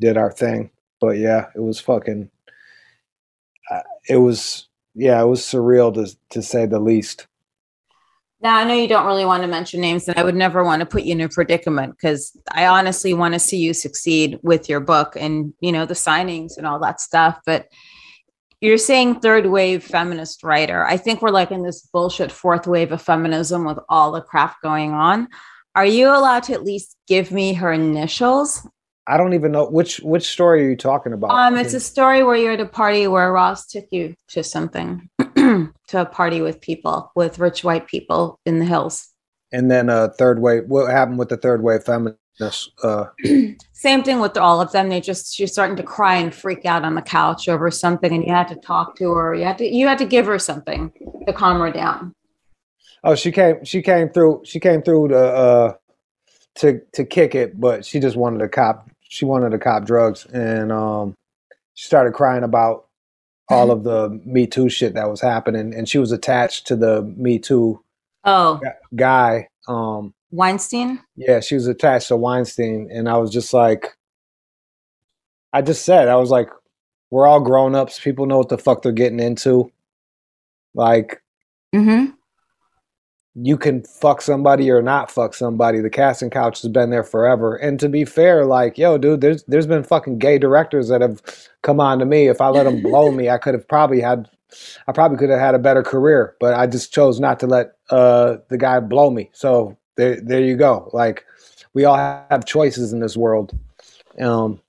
[0.00, 0.70] did our thing.
[1.00, 2.30] But yeah, it was fucking
[4.08, 7.26] it was yeah, it was surreal to to say the least.
[8.40, 10.80] Now I know you don't really want to mention names, and I would never want
[10.80, 14.68] to put you in a predicament because I honestly want to see you succeed with
[14.68, 17.40] your book and you know the signings and all that stuff.
[17.44, 17.68] But
[18.60, 20.84] you're saying third wave feminist writer.
[20.84, 24.60] I think we're like in this bullshit fourth wave of feminism with all the crap
[24.62, 25.28] going on.
[25.74, 28.66] Are you allowed to at least give me her initials?
[29.08, 31.30] I don't even know which which story are you talking about?
[31.30, 35.08] Um, it's a story where you're at a party where Ross took you to something.
[35.88, 39.08] to a party with people, with rich white people in the hills.
[39.50, 42.70] And then uh third wave what happened with the third wave feminists?
[42.82, 43.06] Uh
[43.72, 44.90] Same thing with all of them.
[44.90, 48.24] They just she's starting to cry and freak out on the couch over something, and
[48.24, 49.34] you had to talk to her.
[49.34, 50.92] You had to you had to give her something
[51.26, 52.14] to calm her down.
[53.04, 55.74] oh she came she came through she came through to uh
[56.56, 60.24] to to kick it, but she just wanted to cop she wanted to cop drugs
[60.26, 61.14] and um
[61.74, 62.86] she started crying about
[63.48, 67.02] all of the Me Too shit that was happening and she was attached to the
[67.16, 67.82] Me Too
[68.24, 68.60] Oh,
[68.94, 69.48] guy.
[69.66, 71.00] Um Weinstein.
[71.16, 73.96] Yeah, she was attached to Weinstein, and I was just like,
[75.54, 76.50] I just said, I was like,
[77.10, 77.98] we're all grown ups.
[77.98, 79.72] People know what the fuck they're getting into.
[80.74, 81.22] Like,
[81.74, 82.12] Mm-hmm.
[83.34, 85.80] You can fuck somebody or not fuck somebody.
[85.80, 87.56] The casting couch has been there forever.
[87.56, 91.22] And to be fair, like, yo, dude, there's there's been fucking gay directors that have
[91.62, 92.28] come on to me.
[92.28, 94.28] If I let them blow me, I could have probably had,
[94.88, 96.36] I probably could have had a better career.
[96.40, 99.30] But I just chose not to let uh, the guy blow me.
[99.32, 100.90] So there, there you go.
[100.92, 101.24] Like,
[101.74, 103.56] we all have choices in this world.
[104.20, 104.60] Um,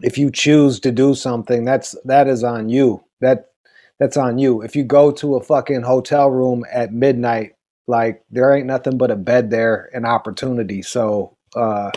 [0.00, 3.02] if you choose to do something, that's that is on you.
[3.20, 3.52] That
[3.98, 4.60] that's on you.
[4.60, 7.54] If you go to a fucking hotel room at midnight,
[7.86, 10.82] like there ain't nothing but a bed there and opportunity.
[10.82, 11.90] So uh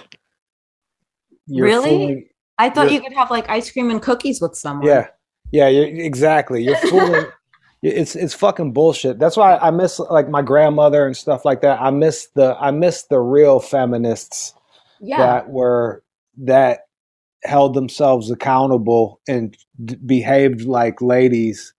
[1.47, 1.89] you're Really?
[1.89, 4.87] fooling- I thought you could have like ice cream and cookies with someone.
[4.87, 5.07] yeah.
[5.51, 6.63] Yeah, you're, exactly.
[6.63, 7.25] You're fooling
[7.83, 9.19] it's it's fucking bullshit.
[9.19, 11.79] That's why I miss like my grandmother and stuff like that.
[11.81, 14.53] I miss the I miss the real feminists
[14.99, 15.17] Yeah.
[15.17, 16.03] that were
[16.37, 16.81] that
[17.43, 21.73] held themselves accountable and d- behaved like ladies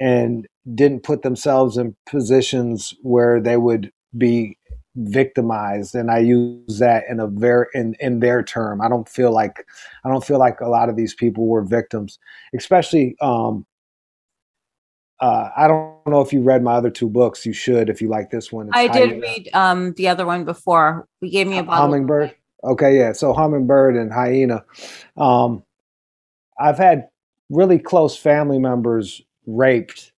[0.00, 4.56] and didn't put themselves in positions where they would be
[4.96, 9.30] victimized and i use that in a very in in their term i don't feel
[9.32, 9.64] like
[10.04, 12.18] i don't feel like a lot of these people were victims
[12.54, 13.64] especially um
[15.20, 18.08] uh i don't know if you read my other two books you should if you
[18.08, 21.06] like this one It's I did Hyena- read um the other one before.
[21.20, 21.84] We gave me a bottle.
[21.84, 22.34] Hummingbird.
[22.64, 23.12] Okay, yeah.
[23.12, 24.64] So hummingbird and hyena.
[25.16, 25.62] Um,
[26.58, 27.08] I've had
[27.50, 30.12] really close family members raped.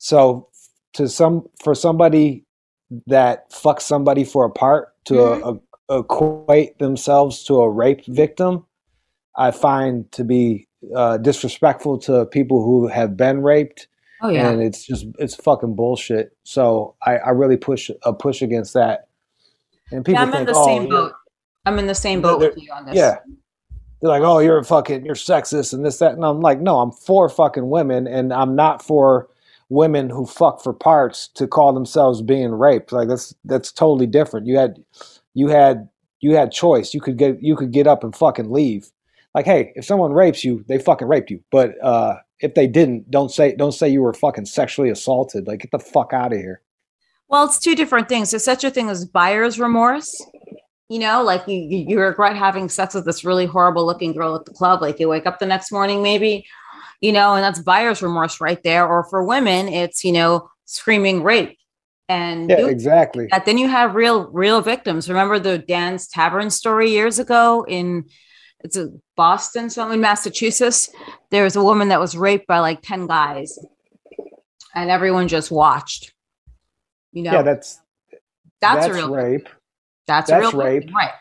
[0.00, 0.48] So
[0.94, 2.44] to some for somebody
[3.06, 5.54] that fucks somebody for a part to uh,
[5.88, 8.66] equate themselves to a rape victim,
[9.36, 13.86] I find to be uh, disrespectful to people who have been raped
[14.22, 14.50] Oh yeah.
[14.50, 16.36] and it's just it's fucking bullshit.
[16.44, 19.08] So I, I really push a push against that.
[19.90, 21.12] And people yeah, I'm in think, the oh, same boat.
[21.64, 22.94] I'm in the same boat with you on this.
[22.94, 23.18] yeah.
[24.00, 26.12] They're like, oh, you're a fucking, you're sexist and this, that.
[26.12, 29.28] And I'm like, no, I'm for fucking women and I'm not for
[29.70, 32.92] women who fuck for parts to call themselves being raped.
[32.92, 34.46] Like that's, that's totally different.
[34.46, 34.84] You had,
[35.32, 35.88] you had,
[36.20, 36.92] you had choice.
[36.92, 38.90] You could get, you could get up and fucking leave.
[39.34, 41.40] Like, hey, if someone rapes you, they fucking raped you.
[41.50, 45.46] But, uh, if they didn't, don't say, don't say you were fucking sexually assaulted.
[45.46, 46.62] Like, get the fuck out of here.
[47.28, 48.32] Well, it's two different things.
[48.32, 50.20] There's such a thing as buyer's remorse.
[50.88, 54.46] You know, like you, you regret having sex with this really horrible looking girl at
[54.46, 54.82] the club.
[54.82, 56.44] Like you wake up the next morning, maybe,
[57.00, 58.86] you know, and that's buyer's remorse right there.
[58.86, 61.56] Or for women, it's, you know, screaming rape.
[62.08, 63.28] And Yeah, exactly.
[63.30, 68.04] that then you have real real victims remember the dan's tavern story years ago in
[68.64, 70.90] it's a boston something in massachusetts
[71.30, 73.56] there was a woman that was raped by like 10 guys
[74.74, 76.12] and everyone just watched
[77.12, 77.80] you know Yeah, that's,
[78.60, 79.48] that's, that's, a real rape.
[80.08, 80.92] that's, a that's real rape.
[80.92, 81.12] right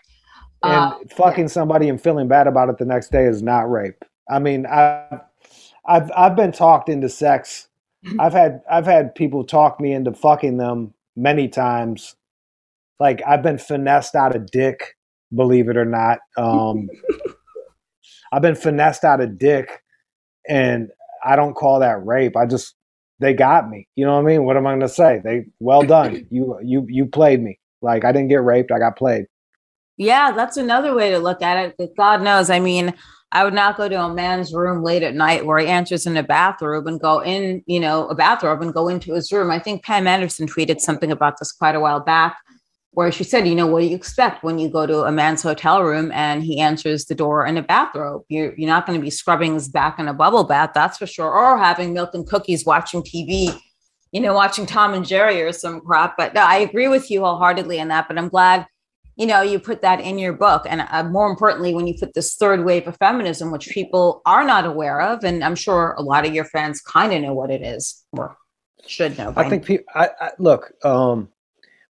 [0.63, 4.03] and Uh, fucking somebody and feeling bad about it the next day is not rape.
[4.27, 5.21] I mean, I've
[5.89, 7.67] I've I've been talked into sex.
[8.19, 12.15] I've had I've had people talk me into fucking them many times.
[12.99, 14.95] Like I've been finessed out of dick,
[15.35, 16.19] believe it or not.
[16.37, 16.89] Um,
[18.31, 19.81] I've been finessed out of dick,
[20.47, 20.89] and
[21.25, 22.37] I don't call that rape.
[22.37, 22.75] I just
[23.19, 23.87] they got me.
[23.95, 24.43] You know what I mean?
[24.45, 25.21] What am I going to say?
[25.23, 26.27] They well done.
[26.31, 27.59] You you you played me.
[27.81, 28.71] Like I didn't get raped.
[28.71, 29.25] I got played.
[29.97, 31.97] Yeah, that's another way to look at it.
[31.97, 32.93] God knows, I mean,
[33.31, 36.17] I would not go to a man's room late at night where he enters in
[36.17, 39.51] a bathrobe and go in, you know, a bathrobe and go into his room.
[39.51, 42.37] I think Pam Anderson tweeted something about this quite a while back,
[42.91, 45.43] where she said, you know, what do you expect when you go to a man's
[45.43, 48.23] hotel room and he answers the door in a bathrobe?
[48.29, 51.05] You're you're not going to be scrubbing his back in a bubble bath, that's for
[51.05, 53.55] sure, or having milk and cookies, watching TV.
[54.11, 56.17] You know, watching Tom and Jerry or some crap.
[56.17, 58.07] But no, I agree with you wholeheartedly on that.
[58.07, 58.65] But I'm glad
[59.19, 62.13] you know you put that in your book and uh, more importantly when you put
[62.15, 66.01] this third wave of feminism which people are not aware of and i'm sure a
[66.01, 68.35] lot of your fans kind of know what it is or
[68.87, 69.85] should know I think people.
[69.93, 70.71] I, I look.
[70.83, 71.29] Um,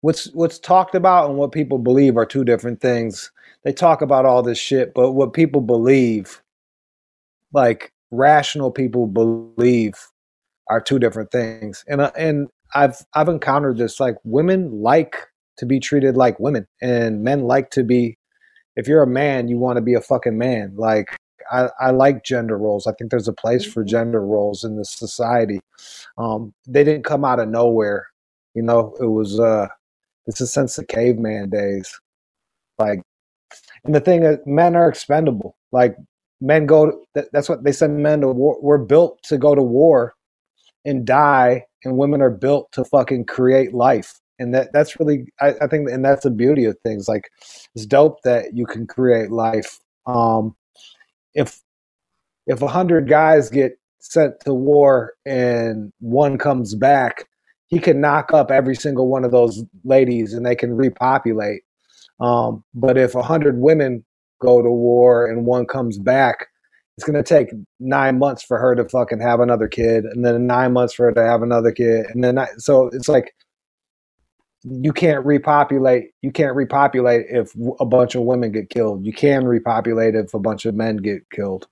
[0.02, 3.32] what's what's talked about and what people believe are two different things.
[3.64, 6.42] They talk about all this shit, but what people believe,
[7.54, 9.96] like rational people believe,
[10.70, 11.84] are two different things.
[11.88, 15.16] And uh, and I've I've encountered this like women like
[15.58, 18.18] to be treated like women and men like to be
[18.78, 20.74] if you're a man, you want to be a fucking man.
[20.78, 21.10] Like
[21.52, 22.88] I, I like gender roles.
[22.88, 23.86] I think there's a place for Mm-hmm.
[23.86, 25.62] gender roles in this society.
[26.18, 28.08] Um, they didn't come out of nowhere.
[28.56, 29.68] You know, it was uh
[30.28, 31.90] it's a sense of caveman days.
[32.80, 33.02] Like
[33.86, 35.58] and the thing is men are expendable.
[35.72, 35.98] Like
[36.42, 38.58] men go to, that, that's what they send men to war.
[38.62, 40.16] We're built to go to war
[40.86, 44.20] and die, and women are built to fucking create life.
[44.40, 47.08] And that that's really I, I think and that's the beauty of things.
[47.08, 47.30] Like
[47.74, 49.80] it's dope that you can create life.
[50.06, 50.56] Um
[51.34, 51.62] if
[52.48, 57.28] if a hundred guys get sent to war and one comes back,
[57.68, 61.62] he can knock up every single one of those ladies and they can repopulate.
[62.20, 64.06] Um, but if a hundred women
[64.40, 66.48] go to war and one comes back,
[66.98, 70.72] it's gonna take nine months for her to fucking have another kid, and then nine
[70.72, 73.34] months for her to have another kid, and then I, so it's like
[74.68, 76.12] you can't repopulate.
[76.22, 79.06] You can't repopulate if a bunch of women get killed.
[79.06, 81.68] You can repopulate if a bunch of men get killed.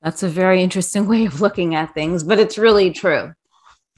[0.00, 3.32] That's a very interesting way of looking at things, but it's really true.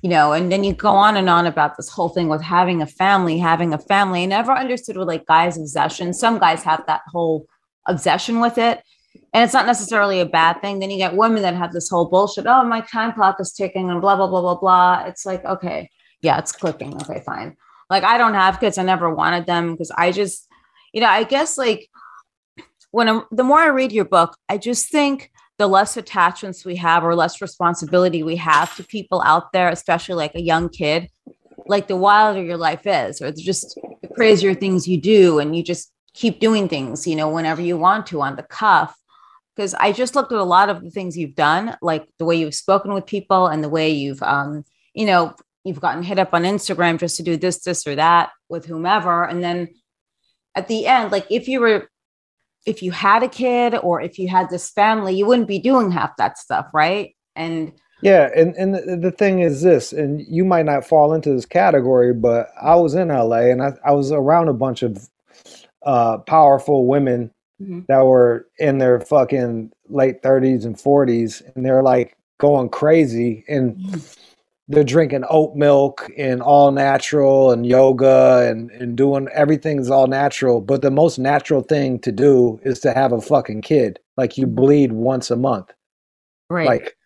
[0.02, 2.82] You know, and then you go on and on about this whole thing with having
[2.82, 4.24] a family, having a family.
[4.24, 6.12] I never understood with like guys' obsession.
[6.12, 7.46] Some guys have that whole
[7.86, 8.82] obsession with it.
[9.32, 10.78] And it's not necessarily a bad thing.
[10.78, 12.46] Then you get women that have this whole bullshit.
[12.46, 15.04] Oh, my time clock is ticking and blah, blah, blah, blah, blah.
[15.06, 15.88] It's like, okay,
[16.20, 16.94] yeah, it's clicking.
[17.02, 17.56] Okay, fine.
[17.94, 18.76] Like I don't have kids.
[18.76, 20.48] I never wanted them because I just,
[20.92, 21.88] you know, I guess like
[22.90, 26.74] when I'm, the more I read your book, I just think the less attachments we
[26.74, 31.08] have or less responsibility we have to people out there, especially like a young kid,
[31.68, 35.62] like the wilder your life is, or just the crazier things you do, and you
[35.62, 38.98] just keep doing things, you know, whenever you want to on the cuff.
[39.54, 42.34] Because I just looked at a lot of the things you've done, like the way
[42.34, 46.34] you've spoken with people and the way you've, um, you know, you've gotten hit up
[46.34, 49.24] on Instagram just to do this, this, or that with whomever.
[49.24, 49.68] And then
[50.54, 51.88] at the end, like if you were
[52.66, 55.90] if you had a kid or if you had this family, you wouldn't be doing
[55.90, 57.14] half that stuff, right?
[57.36, 57.72] And
[58.02, 61.46] Yeah, and and the, the thing is this, and you might not fall into this
[61.46, 65.08] category, but I was in LA and I, I was around a bunch of
[65.84, 67.30] uh, powerful women
[67.62, 67.86] Mhm.
[67.86, 73.78] that were in their fucking late 30s and 40s, and they're like going crazy and
[74.68, 80.60] they're drinking oat milk and all natural and yoga and, and doing everything's all natural.
[80.60, 83.98] But the most natural thing to do is to have a fucking kid.
[84.16, 85.70] Like you bleed once a month.
[86.50, 86.96] Right, like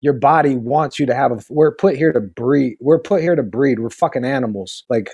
[0.00, 3.36] your body wants you to have a we're put here to breed we're put here
[3.36, 3.80] to breed.
[3.80, 4.84] We're fucking animals.
[4.88, 5.10] Like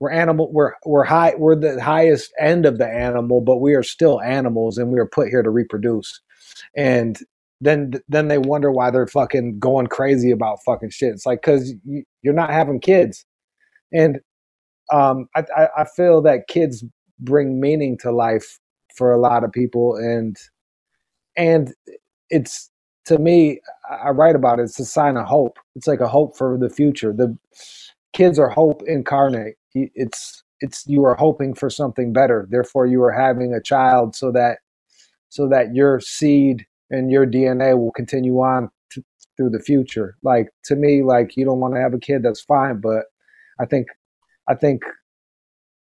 [0.00, 3.84] we're animal we're we're high we're the highest end of the animal but we are
[3.84, 6.20] still animals and we are put here to reproduce.
[6.76, 7.18] And
[7.62, 11.14] then then they wonder why they're fucking going crazy about fucking shit.
[11.14, 13.26] It's like because you, you're not having kids.
[13.92, 14.20] And
[14.92, 16.84] um I, I i feel that kids
[17.20, 18.60] bring meaning to life
[18.96, 19.96] for a lot of people.
[19.96, 20.36] And
[21.36, 21.74] and
[22.30, 22.70] it's
[23.06, 25.58] to me I I write about it it's a sign of hope.
[25.76, 27.12] It's like a hope for the future.
[27.12, 27.38] The
[28.14, 29.56] kids are hope incarnate.
[29.74, 32.48] It's it's you are hoping for something better.
[32.50, 34.58] Therefore you are having a child so that
[35.30, 38.70] so that your seed and your dna will continue on
[39.36, 42.42] through the future like to me like you don't want to have a kid that's
[42.42, 43.06] fine but
[43.58, 43.86] i think
[44.48, 44.82] i think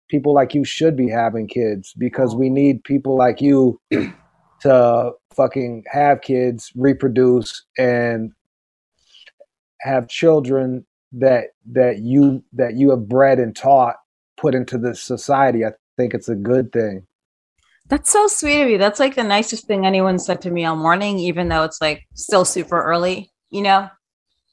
[0.09, 3.81] people like you should be having kids because we need people like you
[4.61, 8.33] to fucking have kids, reproduce, and
[9.81, 13.97] have children that that you that you have bred and taught
[14.37, 15.65] put into this society.
[15.65, 17.07] I think it's a good thing.
[17.91, 18.79] That's so sweet of you.
[18.79, 22.05] That's like the nicest thing anyone said to me all morning, even though it's like
[22.15, 23.31] still super early.
[23.51, 23.89] You know,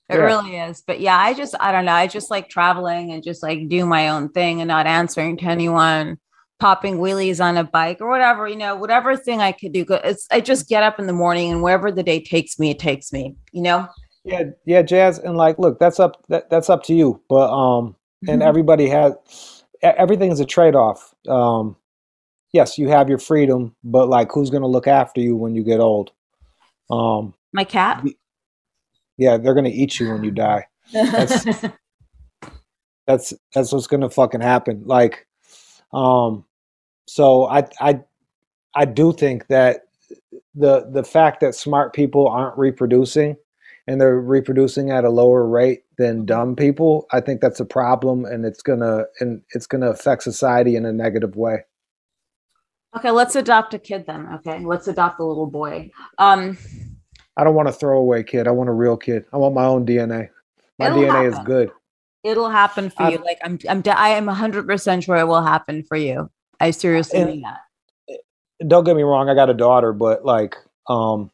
[0.10, 0.26] it Yeah.
[0.26, 0.84] really is.
[0.86, 1.94] But yeah, I just I don't know.
[1.94, 5.46] I just like traveling and just like do my own thing and not answering to
[5.46, 6.18] anyone.
[6.60, 9.86] Popping wheelies on a bike or whatever, you know, whatever thing I could do.
[10.04, 12.80] It's I just get up in the morning and wherever the day takes me, it
[12.80, 13.36] takes me.
[13.52, 13.88] You know,
[14.24, 17.22] Yeah, yeah, jazz, and like, look, that's up that, that's up to you.
[17.30, 17.96] But um,
[18.28, 18.46] and Mhm.
[18.48, 19.14] everybody has
[19.84, 21.14] everything is a trade off.
[21.28, 21.76] Um,
[22.54, 25.80] yes, you have your freedom, but like, who's gonna look after you when you get
[25.80, 26.12] old?
[26.90, 28.04] Um, my cat.
[29.18, 30.68] yeah, they're gonna eat you when you die.
[30.94, 31.66] That's-
[33.08, 35.26] that's that's what's gonna fucking happen like
[35.94, 36.46] um
[37.08, 38.00] so i i
[38.76, 39.84] i do think that
[40.54, 43.36] the the fact that smart people aren't reproducing
[43.88, 48.26] and they're reproducing at a lower rate than dumb people i think that's a problem
[48.26, 51.64] and it's gonna and it's gonna affect society in a negative way
[52.96, 54.28] Okay, let's adopt a kid then.
[54.36, 55.92] Okay, let's adopt a little boy.
[56.18, 56.58] Um,
[57.36, 58.48] I don't want a throwaway kid.
[58.48, 59.26] I want a real kid.
[59.32, 60.30] I want my own DNA.
[60.80, 61.72] My It'll DNA is good.
[62.24, 63.18] It'll happen for you.
[63.18, 66.30] I'm- Like I'm, I'm, de- I am hundred percent sure it will happen for you.
[66.60, 67.60] I seriously And- mean that.
[68.68, 70.56] don't get me wrong, I got a daughter, but like,
[70.90, 71.30] um,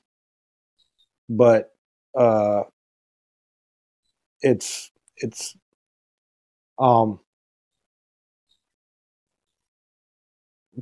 [1.30, 1.72] but
[2.18, 2.64] uh,
[4.42, 5.56] it's it's
[6.78, 7.20] um,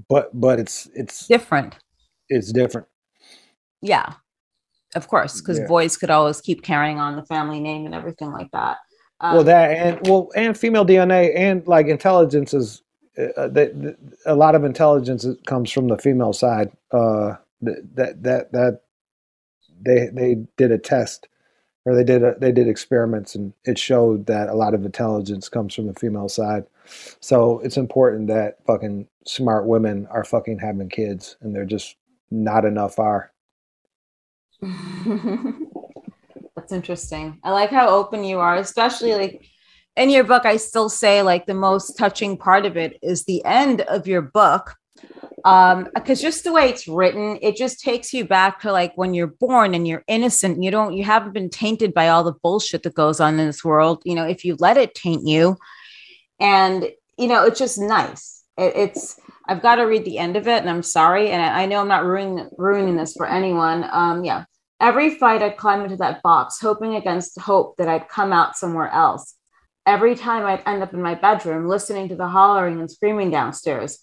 [0.10, 1.76] but but it's it's Different.
[2.30, 2.88] it's different.
[3.82, 4.14] Yeah.
[4.96, 5.68] Of course, because Yeah.
[5.68, 8.78] boys could always keep carrying on the family name and everything like that.
[9.22, 12.82] Um, well, that and well, and female DNA and like intelligence is
[13.18, 16.72] uh, that a lot of intelligence comes from the female side.
[16.92, 18.82] Uh, that that that
[19.82, 21.28] they they did a test
[21.86, 25.50] or they did a, they did experiments and it showed that a lot of intelligence
[25.50, 26.66] comes from the female side.
[27.20, 31.96] So it's important that fucking smart women are fucking having kids and they're just
[32.30, 33.32] not enough are.
[36.56, 37.40] That's interesting.
[37.44, 39.46] I like how open you are, especially like
[39.96, 40.46] in your book.
[40.46, 44.22] I still say like the most touching part of it is the end of your
[44.22, 44.76] book.
[45.44, 49.16] Um, because just the way it's written, it just takes you back to like when
[49.16, 50.62] you're born and you're innocent.
[50.62, 53.66] You don't, you haven't been tainted by all the bullshit that goes on in this
[53.66, 54.04] world.
[54.06, 55.58] You know, if you let it taint you,
[56.40, 58.41] and you know, it's just nice.
[58.58, 61.64] It, it's I've got to read the end of it, and I'm sorry, and I,
[61.64, 63.86] I know I'm not ruining ruining this for anyone.
[63.92, 64.46] Um, yeah,
[64.80, 68.90] every fight I'd climb into that box, hoping against hope that I'd come out somewhere
[68.90, 69.36] else.
[69.86, 74.00] Every time I'd end up in my bedroom, listening to the hollering and screaming downstairs.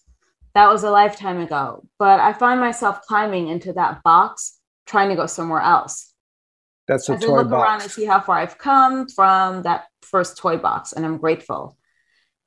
[0.55, 5.15] That was a lifetime ago, but I find myself climbing into that box, trying to
[5.15, 6.13] go somewhere else.
[6.89, 9.85] That's a As I toy look around and see how far I've come from that
[10.03, 11.78] first toy box, and I'm grateful.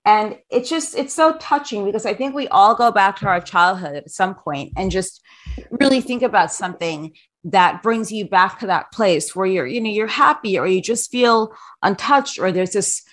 [0.04, 3.40] And it's just, it's so touching because I think we all go back to our
[3.40, 5.22] childhood at some point and just
[5.70, 9.90] really think about something that brings you back to that place where you're, you know,
[9.90, 13.04] you're happy or you just feel untouched or there's this,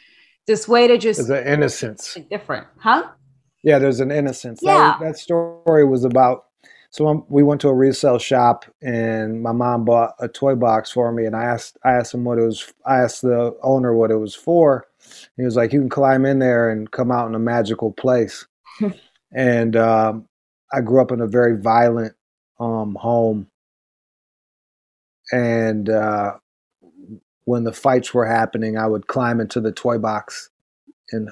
[0.47, 2.17] this way to just There's an innocence.
[2.31, 3.11] different, huh?
[3.63, 4.61] Yeah, there's an innocence.
[4.63, 4.97] Yeah.
[4.99, 6.45] That, that story was about.
[6.91, 11.13] So we went to a resale shop, and my mom bought a toy box for
[11.13, 11.27] me.
[11.27, 12.73] And I asked, I asked him what it was.
[12.87, 14.87] I asked the owner what it was for.
[15.37, 18.47] He was like, "You can climb in there and come out in a magical place."
[19.35, 20.27] and um,
[20.73, 22.15] I grew up in a very violent
[22.61, 23.49] um, home,
[25.33, 26.35] and uh,
[27.45, 30.51] when the fights were happening, I would climb into the toy box
[31.13, 31.31] and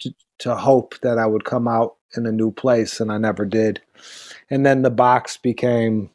[0.00, 3.44] to, to hope that I would come out in a new place, and I never
[3.44, 3.80] did.
[4.50, 6.10] And then the box became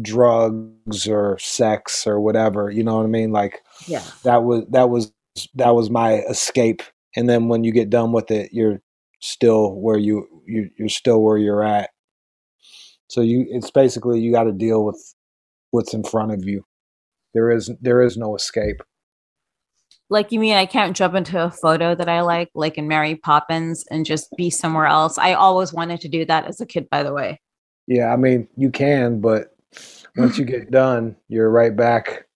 [0.00, 2.70] drugs or sex or whatever.
[2.70, 3.32] You know what I mean?
[3.32, 4.02] Like Yeah.
[4.24, 5.12] that was that was
[5.54, 6.82] that was my escape.
[7.16, 8.80] And then when you get done with it, you're
[9.20, 11.90] still where you you you're still where you're at.
[13.08, 15.14] So you it's basically you got to deal with
[15.70, 16.64] what's in front of you.
[17.34, 18.80] There is there is no escape.
[20.10, 23.16] Like you mean I can't jump into a photo that I like, like in Mary
[23.16, 25.18] Poppins, and just be somewhere else.
[25.18, 27.40] I always wanted to do that as a kid, by the way.
[27.86, 29.54] Yeah, I mean, you can, but
[30.16, 32.27] once you get done, you're right back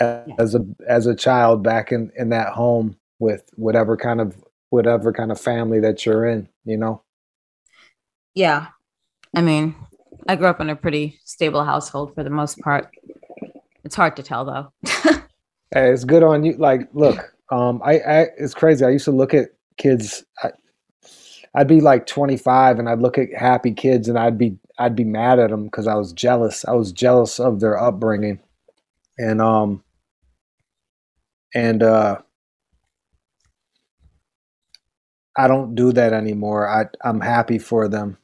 [0.00, 4.36] as a as a child back in in that home with whatever kind of
[4.70, 7.02] whatever kind of family that you're in, you know.
[8.34, 8.68] Yeah.
[9.36, 9.74] I mean,
[10.28, 12.88] I grew up in a pretty stable household for the most part.
[13.84, 14.72] It's hard to tell though.
[15.74, 16.52] Hey, it's good on you.
[16.52, 18.84] Like, look, um, I, I it's crazy.
[18.84, 20.24] I used to look at kids.
[20.40, 20.52] I,
[21.56, 25.02] I'd be like 25, and I'd look at happy kids, and I'd be I'd be
[25.02, 26.64] mad at them because I was jealous.
[26.64, 28.38] I was jealous of their upbringing,
[29.18, 29.82] and um,
[31.54, 32.18] and uh,
[35.36, 36.68] I don't do that anymore.
[36.68, 38.18] I I'm happy for them.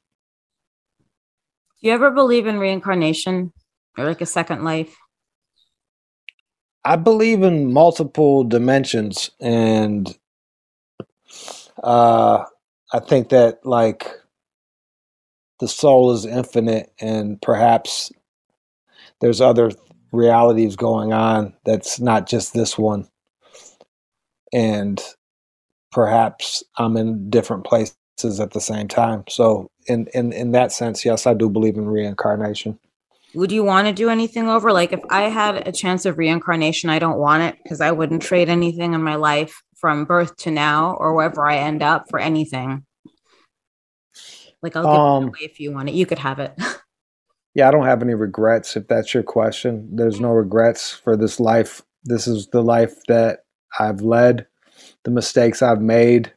[1.81, 3.53] Do you ever believe in reincarnation
[3.97, 4.95] or like a second life?
[6.85, 10.17] I believe in multiple dimensions, and
[11.83, 12.45] uh,
[12.93, 14.11] I think that like
[15.59, 18.11] the soul is infinite, and perhaps
[19.21, 19.71] there's other
[20.13, 23.09] realities going on that's not just this one,
[24.53, 25.03] and
[25.93, 27.95] perhaps I'm in different places
[28.41, 29.25] at the same time.
[29.29, 32.79] So, in in in that sense, yes, I do believe in reincarnation.
[33.35, 34.73] Would you want to do anything over?
[34.73, 38.23] Like if I had a chance of reincarnation, I don't want it because I wouldn't
[38.23, 42.19] trade anything in my life from birth to now or wherever I end up for
[42.19, 42.85] anything.
[44.63, 45.95] Like I'll give Um, it away if you want it.
[45.95, 46.53] You could have it.
[47.55, 49.89] Yeah, I don't have any regrets if that's your question.
[49.93, 51.83] There's no regrets for this life.
[52.05, 53.41] This is the life that
[53.79, 54.47] I've led,
[55.05, 56.33] the mistakes I've made,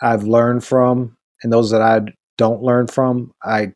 [0.00, 2.00] I've learned from, and those that I
[2.38, 3.72] don't learn from, I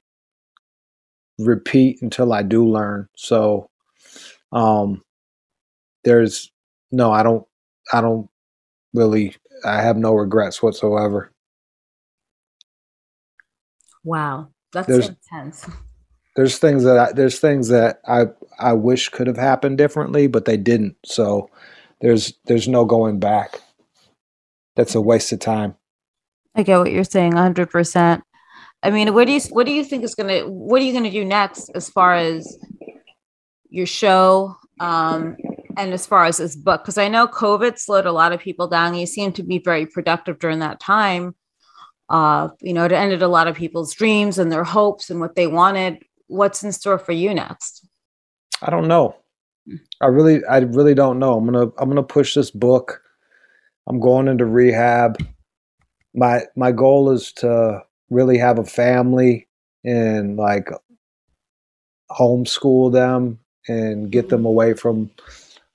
[1.38, 3.08] repeat until I do learn.
[3.16, 3.68] So
[4.52, 5.02] um
[6.04, 6.50] there's
[6.92, 7.46] no I don't
[7.92, 8.28] I don't
[8.94, 11.32] really I have no regrets whatsoever.
[14.04, 14.48] Wow.
[14.72, 15.66] That's there's, intense.
[16.40, 18.28] There's things that I, there's things that I
[18.58, 20.96] I wish could have happened differently, but they didn't.
[21.04, 21.50] So
[22.00, 23.60] there's there's no going back.
[24.74, 25.74] That's a waste of time.
[26.54, 27.68] I get what you're saying, 100.
[27.68, 28.24] percent
[28.82, 31.10] I mean, what do you what do you think is gonna what are you gonna
[31.10, 32.56] do next as far as
[33.68, 35.36] your show um,
[35.76, 36.82] and as far as this book?
[36.82, 38.94] Because I know COVID slowed a lot of people down.
[38.94, 41.34] You seem to be very productive during that time.
[42.08, 45.34] Uh, you know, it ended a lot of people's dreams and their hopes and what
[45.34, 46.02] they wanted.
[46.30, 47.86] What's in store for you next?
[48.62, 49.16] I don't know.
[50.00, 51.36] I really, I really don't know.
[51.36, 53.02] I'm gonna, I'm gonna push this book.
[53.88, 55.18] I'm going into rehab.
[56.14, 59.48] My, my goal is to really have a family
[59.84, 60.68] and like
[62.10, 64.46] homeschool them and get them mm-hmm.
[64.46, 65.10] away from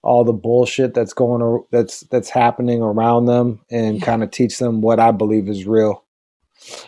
[0.03, 4.81] all the bullshit that's going that's that's happening around them and kind of teach them
[4.81, 6.03] what I believe is real.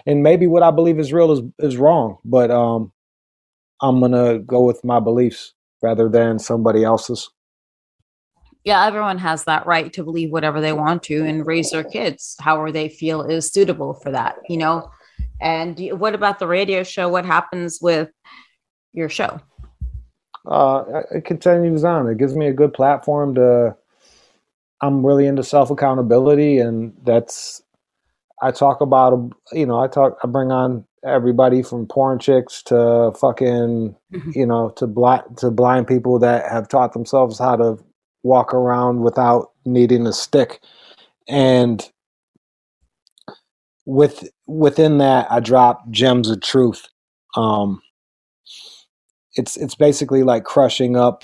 [0.06, 2.92] And maybe what I believe is real is is wrong, but um
[3.82, 7.30] I'm going to go with my beliefs rather than somebody else's.
[8.64, 12.36] Yeah, everyone has that right to believe whatever they want to and raise their kids
[12.42, 14.92] however they feel is suitable for that, you know.
[15.40, 17.08] And what about the radio show?
[17.08, 18.10] What happens with
[18.94, 19.40] your show?
[20.46, 22.08] Uh, it continues on.
[22.08, 23.76] It gives me a good platform to.
[24.82, 27.62] I'm really into self accountability, and that's.
[28.42, 33.12] I talk about, you know, I talk, I bring on everybody from porn chicks to
[33.20, 34.32] fucking, mm-hmm.
[34.34, 37.78] you know, to blind to blind people that have taught themselves how to
[38.24, 40.62] walk around without needing a stick,
[41.28, 41.90] and
[43.86, 46.88] with within that, I drop gems of truth.
[47.36, 47.82] Um,
[49.36, 51.24] it's it's basically like crushing up.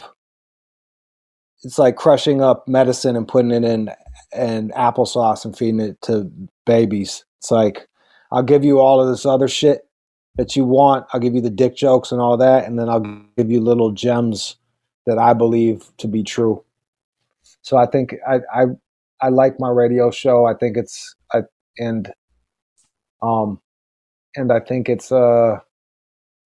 [1.63, 3.89] It's like crushing up medicine and putting it in
[4.34, 6.31] and applesauce and feeding it to
[6.65, 7.25] babies.
[7.39, 7.88] It's like
[8.34, 9.88] I'll give you all of this other shit
[10.36, 11.05] that you want.
[11.13, 13.91] I'll give you the dick jokes and all that, and then I'll give you little
[13.91, 14.55] gems
[15.05, 16.63] that I believe to be true.
[17.61, 18.65] So I think I I,
[19.21, 20.45] I like my radio show.
[20.47, 21.43] I think it's I
[21.77, 22.11] and
[23.21, 23.61] um,
[24.36, 25.59] and I think it's uh,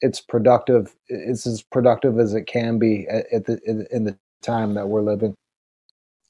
[0.01, 0.93] it's productive.
[1.07, 5.03] It's as productive as it can be at, at the in the time that we're
[5.03, 5.35] living.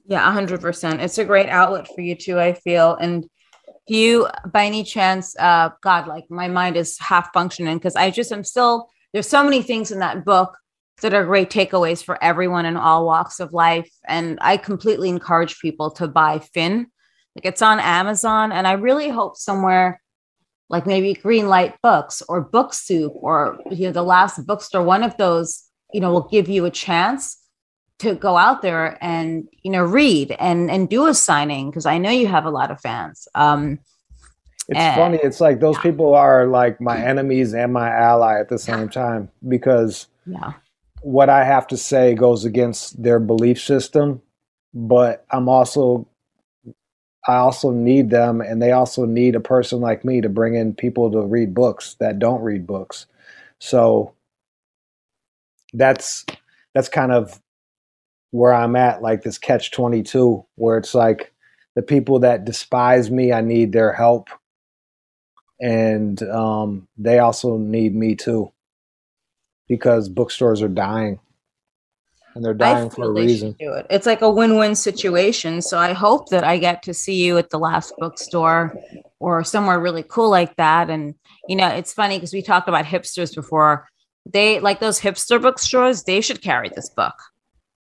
[0.05, 1.01] Yeah, hundred percent.
[1.01, 2.39] It's a great outlet for you too.
[2.39, 3.27] I feel and
[3.89, 8.31] you by any chance uh god like my mind is half functioning because i just
[8.31, 10.57] am still there's so many things in that book
[11.01, 15.59] that are great takeaways for everyone in all walks of life and i completely encourage
[15.59, 16.87] people to buy fin
[17.35, 20.01] like it's on amazon and i really hope somewhere
[20.69, 24.83] like maybe Greenlight Books or Book Soup or you know the last bookstore.
[24.83, 25.63] One of those,
[25.93, 27.37] you know, will give you a chance
[27.99, 31.97] to go out there and you know read and and do a signing because I
[31.97, 33.27] know you have a lot of fans.
[33.35, 33.79] Um,
[34.67, 35.19] it's and, funny.
[35.23, 35.83] It's like those yeah.
[35.83, 40.53] people are like my enemies and my ally at the same time because yeah.
[41.01, 44.21] what I have to say goes against their belief system,
[44.73, 46.07] but I'm also
[47.27, 50.73] I also need them, and they also need a person like me to bring in
[50.73, 53.05] people to read books that don't read books.
[53.59, 54.13] So
[55.73, 56.25] that's
[56.73, 57.41] that's kind of
[58.31, 61.33] where I'm at, like this catch twenty two, where it's like
[61.75, 64.29] the people that despise me, I need their help,
[65.61, 68.51] and um, they also need me too,
[69.67, 71.19] because bookstores are dying
[72.35, 73.55] and they're dying for a reason.
[73.59, 73.87] Do it.
[73.89, 75.61] It's like a win-win situation.
[75.61, 78.75] So I hope that I get to see you at the last bookstore
[79.19, 80.89] or somewhere really cool like that.
[80.89, 81.15] And
[81.47, 83.87] you know, it's funny because we talked about hipsters before.
[84.25, 86.03] They like those hipster bookstores.
[86.03, 87.15] They should carry this book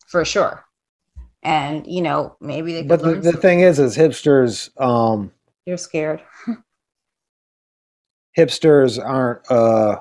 [0.06, 0.66] for sure.
[1.44, 2.84] And you know, maybe they.
[2.84, 4.70] But the, the thing is, is hipsters.
[4.82, 5.32] um
[5.66, 6.22] You're scared.
[8.38, 9.50] hipsters aren't.
[9.52, 10.00] uh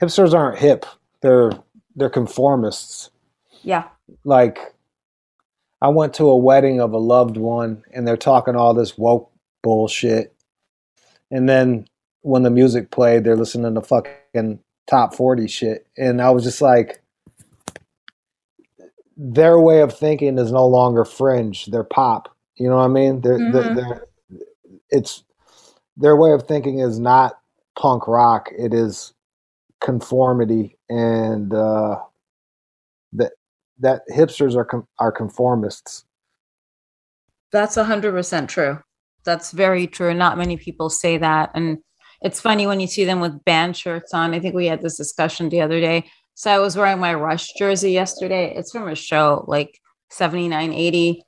[0.00, 0.84] hipsters aren't hip
[1.22, 1.52] they're
[1.96, 3.10] they're conformists.
[3.62, 3.84] Yeah.
[4.24, 4.58] Like
[5.80, 9.30] I went to a wedding of a loved one and they're talking all this woke
[9.62, 10.34] bullshit.
[11.30, 11.86] And then
[12.20, 15.86] when the music played, they're listening to fucking top 40 shit.
[15.96, 17.02] And I was just like,
[19.16, 21.66] their way of thinking is no longer fringe.
[21.66, 22.28] They're pop.
[22.56, 23.20] You know what I mean?
[23.20, 23.52] They're, mm-hmm.
[23.52, 24.06] they're, they're,
[24.90, 25.24] it's
[25.96, 27.38] their way of thinking is not
[27.78, 28.50] punk rock.
[28.56, 29.12] It is
[29.80, 31.96] conformity and uh,
[33.12, 33.32] that
[33.80, 36.04] that hipsters are com- are conformists.
[37.50, 38.78] That's a hundred percent true.
[39.24, 40.14] That's very true.
[40.14, 41.78] Not many people say that, and
[42.24, 44.34] It's funny when you see them with band shirts on.
[44.34, 46.04] I think we had this discussion the other day.
[46.34, 48.54] So I was wearing my Rush jersey yesterday.
[48.56, 49.78] It's from a show like
[50.10, 51.24] 79, 80.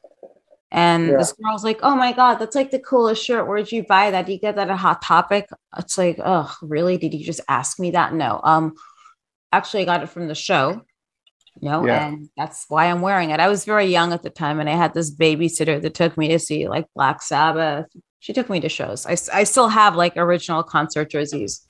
[0.71, 1.19] And Yeah.
[1.19, 3.47] this girl's like, oh my God, that's like the coolest shirt.
[3.47, 4.27] Where'd you buy that?
[4.27, 5.49] Did you get that at Hot Topic?
[5.79, 6.97] It's like, oh, really?
[6.99, 8.13] Did you just ask me that?
[8.15, 8.41] No.
[8.43, 8.75] Um,
[9.53, 10.83] actually I got it from the show.
[11.61, 12.09] You know, Yeah.
[12.09, 13.39] and that's why I'm wearing it.
[13.39, 16.27] I was very young at the time, and I had this babysitter that took me
[16.29, 17.87] to see like Black Sabbath.
[18.25, 19.05] She took me to shows.
[19.05, 21.69] I, I still have like original concert jerseys.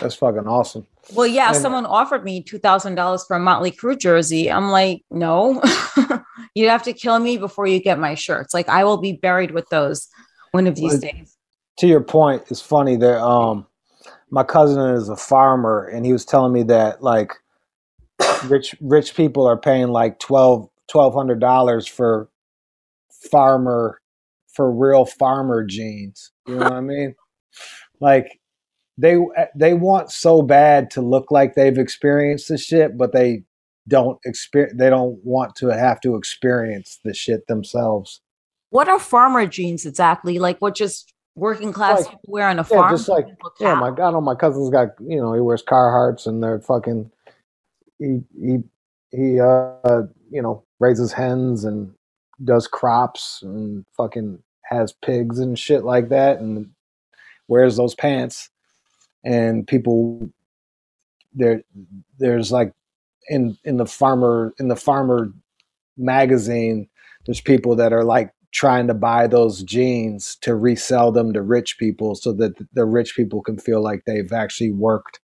[0.00, 0.84] That's fucking awesome.
[1.14, 4.50] Well, yeah, And- someone offered me two thousand dollars for a Motley Crue jersey.
[4.50, 5.62] I'm like, no,
[6.56, 8.52] you have to kill me before you get my shirts.
[8.52, 10.08] Like, I will be buried with those
[10.50, 11.36] one of these Well, days.
[11.78, 13.64] to your point, it's funny that um
[14.28, 17.32] my cousin is a farmer and he was telling me that like
[18.46, 22.28] rich rich people are paying like twelve twelve hundred dollars for
[23.30, 24.00] farmer
[24.56, 26.32] for real farmer jeans.
[26.46, 27.14] You know what I mean?
[28.00, 28.40] Like
[28.98, 29.18] they
[29.54, 33.44] they want so bad to look like they've experienced the shit, but they
[33.88, 38.20] don't experience they don't want to have to experience the shit themselves.
[38.70, 40.38] What are farmer jeans exactly?
[40.38, 42.90] Like, what just working class Like- people wear on a yeah, farm?
[42.90, 43.26] just like-
[43.60, 47.10] Yeah, my God, my cousin's got you know he wears Carhartts and they're fucking
[47.98, 48.58] he he
[49.10, 51.92] he uh you know raises hens and
[52.44, 54.38] does crops and fucking
[54.68, 56.70] has pigs and shit like that and
[57.48, 58.50] wears those pants.
[59.24, 60.30] And people
[61.34, 61.62] there
[62.18, 62.72] there's like
[63.28, 65.32] in in the farmer in the farmer
[65.96, 66.88] magazine
[67.26, 71.76] there's people that are like trying to buy those jeans to resell them to rich
[71.78, 75.20] people so that the rich people can feel like they've actually worked.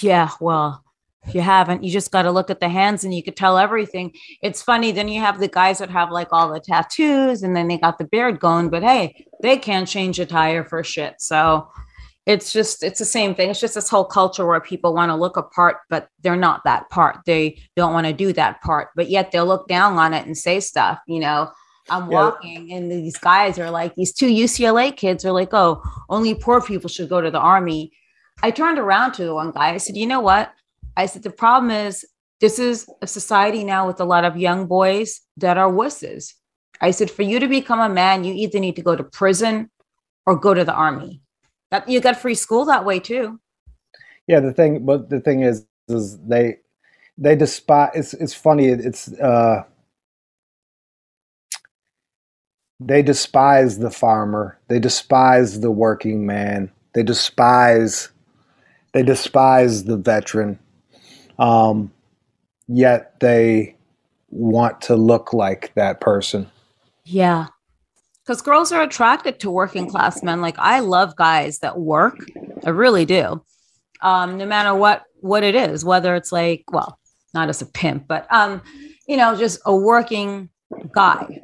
[0.00, 0.84] Yeah, well,
[1.32, 4.12] you haven't, you just got to look at the hands and you could tell everything.
[4.42, 4.90] It's funny.
[4.90, 7.98] Then you have the guys that have like all the tattoos and then they got
[7.98, 11.16] the beard going, but hey, they can't change a tire for shit.
[11.18, 11.68] So
[12.26, 13.50] it's just, it's the same thing.
[13.50, 16.64] It's just this whole culture where people want to look a part, but they're not
[16.64, 17.18] that part.
[17.26, 20.36] They don't want to do that part, but yet they'll look down on it and
[20.36, 21.50] say stuff, you know.
[21.88, 22.24] I'm Yeah.
[22.24, 26.60] walking and these guys are like, these two UCLA kids are like, oh, only poor
[26.60, 27.92] people should go to the army.
[28.42, 29.70] I turned around to the one guy.
[29.70, 30.52] I said, you know what?
[30.96, 32.04] I said, the problem is
[32.40, 36.34] this is a society now with a lot of young boys that are wusses.
[36.80, 39.70] I said, for you to become a man, you either need to go to prison
[40.26, 41.20] or go to the army.
[41.70, 43.38] That you got free school that way too.
[44.26, 46.58] yeah the thing but the thing is is they
[47.18, 49.64] they despise it's it's funny it's uh
[52.78, 58.10] they despise the farmer they despise the working man they despise
[58.92, 60.58] they despise the veteran
[61.40, 61.90] um
[62.68, 63.74] yet they
[64.30, 66.46] want to look like that person
[67.04, 67.46] Yeah.
[68.22, 70.40] Because girls are attracted to working class men.
[70.40, 72.14] Like I love guys that work.
[72.64, 73.42] I really do.
[74.02, 76.98] Um, no matter what what it is, whether it's like, well,
[77.34, 78.62] not as a pimp, but um,
[79.08, 80.48] you know, just a working
[80.92, 81.40] guy.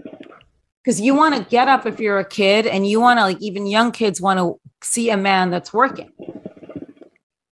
[0.84, 3.40] Because you want to get up if you're a kid and you want to like
[3.40, 6.12] even young kids want to see a man that's working.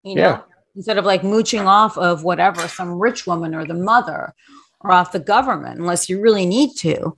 [0.05, 0.41] You know, Yeah.
[0.77, 4.35] Instead of like mooching off of whatever, some rich woman or the mother
[4.81, 7.15] or off the government, unless you really need to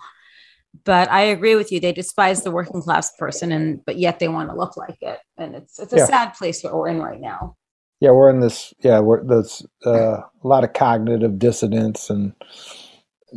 [0.84, 1.78] but I agree with you.
[1.78, 5.20] They despise the working class person, and but yet they want to look like it,
[5.38, 6.06] and it's it's a Yeah.
[6.06, 7.54] sad place that we're in right now.
[8.00, 12.32] yeah we're in this yeah we're there's uh, a lot of cognitive dissonance and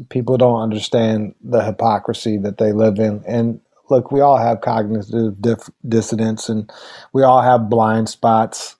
[0.09, 3.59] people don't understand the hypocrisy that they live in and
[3.91, 6.71] look we all have cognitive dif- dissonance and
[7.13, 8.75] we all have blind spots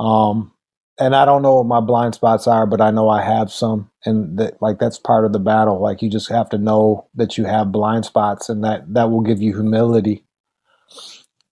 [0.00, 0.51] um
[1.00, 3.90] and i don't know what my blind spots are but i know i have some
[4.04, 7.38] and that like that's part of the battle like you just have to know that
[7.38, 10.24] you have blind spots and that that will give you humility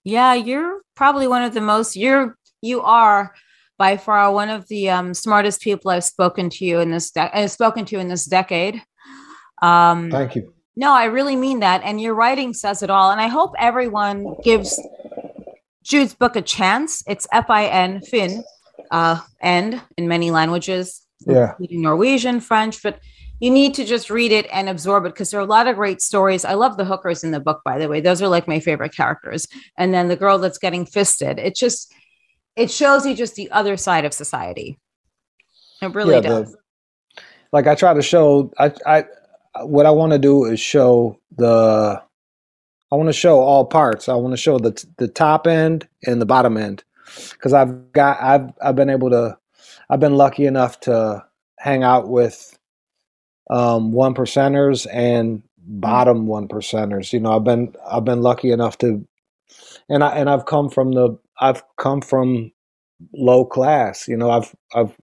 [0.05, 3.35] Yeah, you're probably one of the most you're you are
[3.79, 7.37] by far one of the um, smartest people I've spoken to you in this de-
[7.39, 8.83] I've spoken to in this decade.
[9.63, 11.83] Um, thank you No, I really mean that.
[11.85, 13.11] And your writing says it all.
[13.11, 14.81] And I hope everyone gives
[15.83, 17.03] Jude's book a chance.
[17.07, 18.43] It's F I N, Fin,
[18.91, 22.99] uh, end in many languages, yeah including Norwegian, French, but
[23.41, 25.77] you need to just read it and absorb it because there are a lot of
[25.77, 26.45] great stories.
[26.45, 28.01] I love the hookers in the book, by the way.
[28.03, 29.47] Those are like my favorite characters.
[29.79, 31.39] And then the girl that's getting fisted.
[31.39, 31.91] It just,
[32.55, 34.79] it shows you just the other side of society.
[35.81, 36.53] It really Yeah, does.
[36.53, 36.59] the-
[37.53, 39.05] like I try to show I I
[39.65, 42.01] what I want to do is show the
[42.93, 44.09] I want to show all parts.
[44.09, 46.85] I want to show the the top end and the bottom end
[47.33, 49.39] because I've got I've I've been able to
[49.89, 51.25] I've been lucky enough to
[51.59, 52.59] hang out with
[53.51, 57.13] um one percenters and bottom one percenters.
[57.13, 59.07] You know, I've been I've been lucky enough to
[59.89, 62.53] and I and I've come from the I've come from
[63.15, 64.09] low class.
[64.09, 64.97] You know, I've I've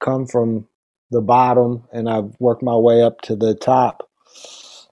[0.00, 0.66] come from
[1.10, 4.08] the bottom and I've worked my way up to the top.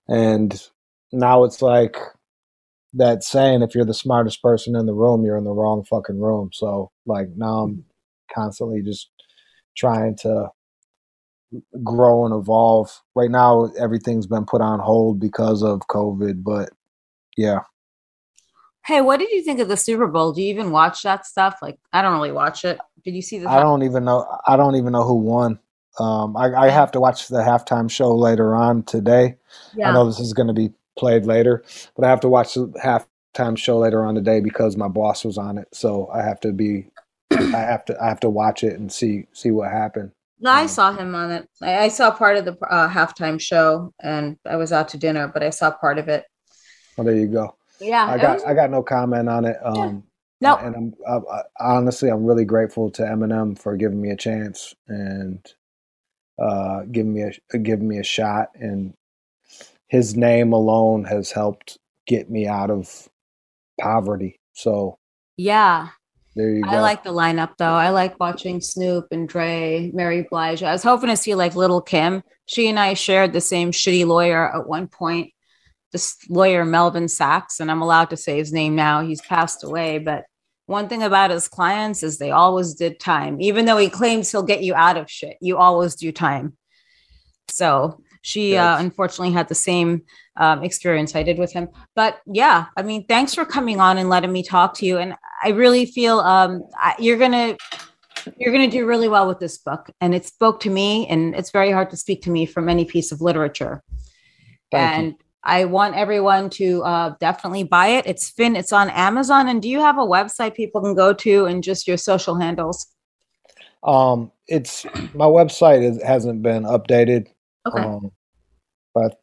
[0.08, 0.60] And
[1.12, 1.96] now it's like
[2.94, 6.20] that saying if you're the smartest person in the room, you're in the wrong fucking
[6.20, 6.50] room.
[6.52, 7.84] So like now I'm
[8.32, 9.10] constantly just
[9.76, 10.48] trying to
[11.82, 13.02] grow and evolve.
[13.14, 16.70] Right now everything's been put on hold because of COVID, but
[17.36, 17.60] yeah.
[18.84, 20.32] Hey, what did you think of the Super Bowl?
[20.32, 21.56] Do you even watch that stuff?
[21.62, 22.78] Like, I don't really watch it.
[23.02, 23.48] Did you see the?
[23.48, 24.26] I don't even know.
[24.46, 25.58] I don't even know who won.
[25.98, 29.36] Um, I, I have to watch the halftime show later on today.
[29.74, 29.88] Yeah.
[29.88, 31.64] I know this is going to be played later,
[31.96, 35.38] but I have to watch the halftime show later on today because my boss was
[35.38, 35.68] on it.
[35.72, 36.86] So I have to be.
[37.30, 38.00] I have to.
[38.00, 40.12] I have to watch it and see see what happened.
[40.40, 41.48] No, I um, saw him on it.
[41.62, 45.28] I, I saw part of the uh, halftime show, and I was out to dinner,
[45.28, 46.24] but I saw part of it.
[46.96, 47.56] Well, there you go.
[47.80, 49.56] Yeah, I got was, I got no comment on it.
[49.64, 50.00] Um, yeah.
[50.40, 54.16] No, and I'm I, I, honestly I'm really grateful to Eminem for giving me a
[54.16, 55.44] chance and
[56.38, 57.22] uh, giving me
[57.52, 58.50] a giving me a shot.
[58.54, 58.94] And
[59.94, 61.78] his name alone has helped
[62.08, 63.08] get me out of
[63.80, 64.40] poverty.
[64.52, 64.98] So
[65.36, 65.90] yeah,
[66.34, 66.70] there you go.
[66.70, 67.74] I like the lineup though.
[67.74, 70.64] I like watching Snoop and Dre, Mary Blige.
[70.64, 72.24] I was hoping to see like Lil' Kim.
[72.46, 75.30] She and I shared the same shitty lawyer at one point
[75.92, 79.00] this lawyer Melvin Sachs, and I'm allowed to say his name now.
[79.00, 80.24] He's passed away, but
[80.66, 84.42] one thing about his clients is they always did time, even though he claims he'll
[84.42, 85.36] get you out of shit.
[85.40, 86.56] You always do time.
[87.48, 88.64] So she yes.
[88.64, 90.02] uh, unfortunately had the same
[90.38, 91.68] um, experience I did with him.
[91.94, 94.96] But yeah, I mean, thanks for coming on and letting me talk to you.
[94.96, 97.58] And I really feel um, I, you're gonna
[98.38, 99.90] you're gonna do really well with this book.
[100.00, 102.86] And it spoke to me, and it's very hard to speak to me from any
[102.86, 103.82] piece of literature.
[104.72, 105.18] Thank and you.
[105.42, 108.06] I want everyone to uh, definitely buy it.
[108.06, 108.56] It's Fin.
[108.56, 109.48] It's on Amazon.
[109.48, 112.86] And do you have a website people can go to and just your social handles?
[113.82, 117.26] Um, it's my website is, hasn't been updated.
[117.66, 117.82] Okay.
[117.82, 118.10] Um,
[118.94, 119.18] but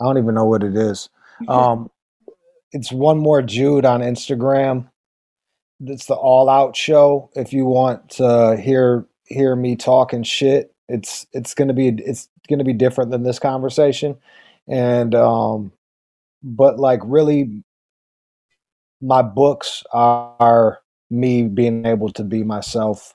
[0.00, 1.08] I don't even know what it is.
[1.48, 1.90] Um,
[2.72, 4.90] it's one more Jude on Instagram.
[5.80, 7.30] It's the All Out Show.
[7.34, 12.64] If you want to hear hear me talking shit, it's it's gonna be it's gonna
[12.64, 14.18] be different than this conversation
[14.68, 15.72] and um
[16.42, 17.62] but like really
[19.00, 23.14] my books are me being able to be myself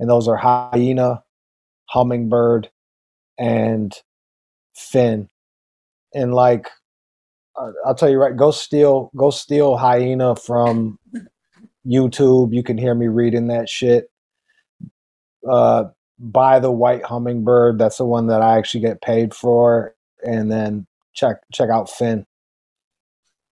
[0.00, 1.22] and those are hyena
[1.86, 2.70] hummingbird
[3.38, 3.94] and
[4.74, 5.28] fin
[6.14, 6.68] and like
[7.84, 10.98] i'll tell you right go steal go steal hyena from
[11.86, 14.10] youtube you can hear me reading that shit
[15.50, 15.84] uh
[16.18, 20.86] buy the white hummingbird that's the one that i actually get paid for and then
[21.12, 22.26] check check out Fin.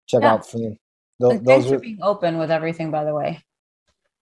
[0.08, 0.34] Check yeah.
[0.34, 0.78] out Fin.
[1.22, 3.42] Th- thanks for being open with everything, by the way.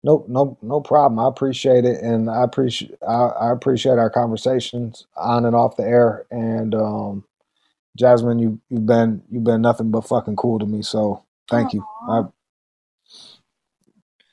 [0.04, 1.18] No, no, no problem.
[1.20, 5.84] I appreciate it, and I appreciate I, I appreciate our conversations on and off the
[5.84, 6.26] air.
[6.30, 7.24] And um,
[7.98, 10.82] Jasmin, you you've been you've been nothing but fucking cool to me.
[10.82, 11.74] So thank Aww.
[11.74, 11.86] you.
[12.10, 12.18] I,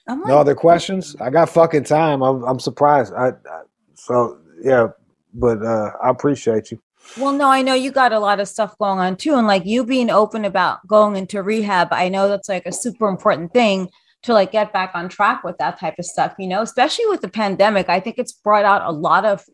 [0.08, 1.14] like, no other questions?
[1.20, 2.22] I got fucking time.
[2.22, 3.14] I'm I'm surprised.
[3.14, 3.62] I, I
[3.94, 4.88] so yeah,
[5.34, 6.82] but uh, I appreciate you.
[7.16, 9.34] Well, no, I know you got a lot of stuff going on too.
[9.34, 13.08] And like you being open about going into rehab, I know that's like a super
[13.08, 13.88] important thing
[14.22, 17.20] to like get back on track with that type of stuff, you know, especially with
[17.20, 17.88] the pandemic.
[17.88, 19.44] I think it's brought out a lot of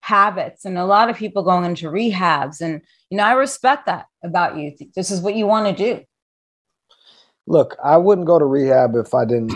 [0.00, 2.60] habits and a lot of people going into rehabs.
[2.60, 4.72] And, you know, I respect that about you.
[4.96, 6.02] This is what you want to do.
[7.46, 9.52] Look, I wouldn't go to rehab if I didn't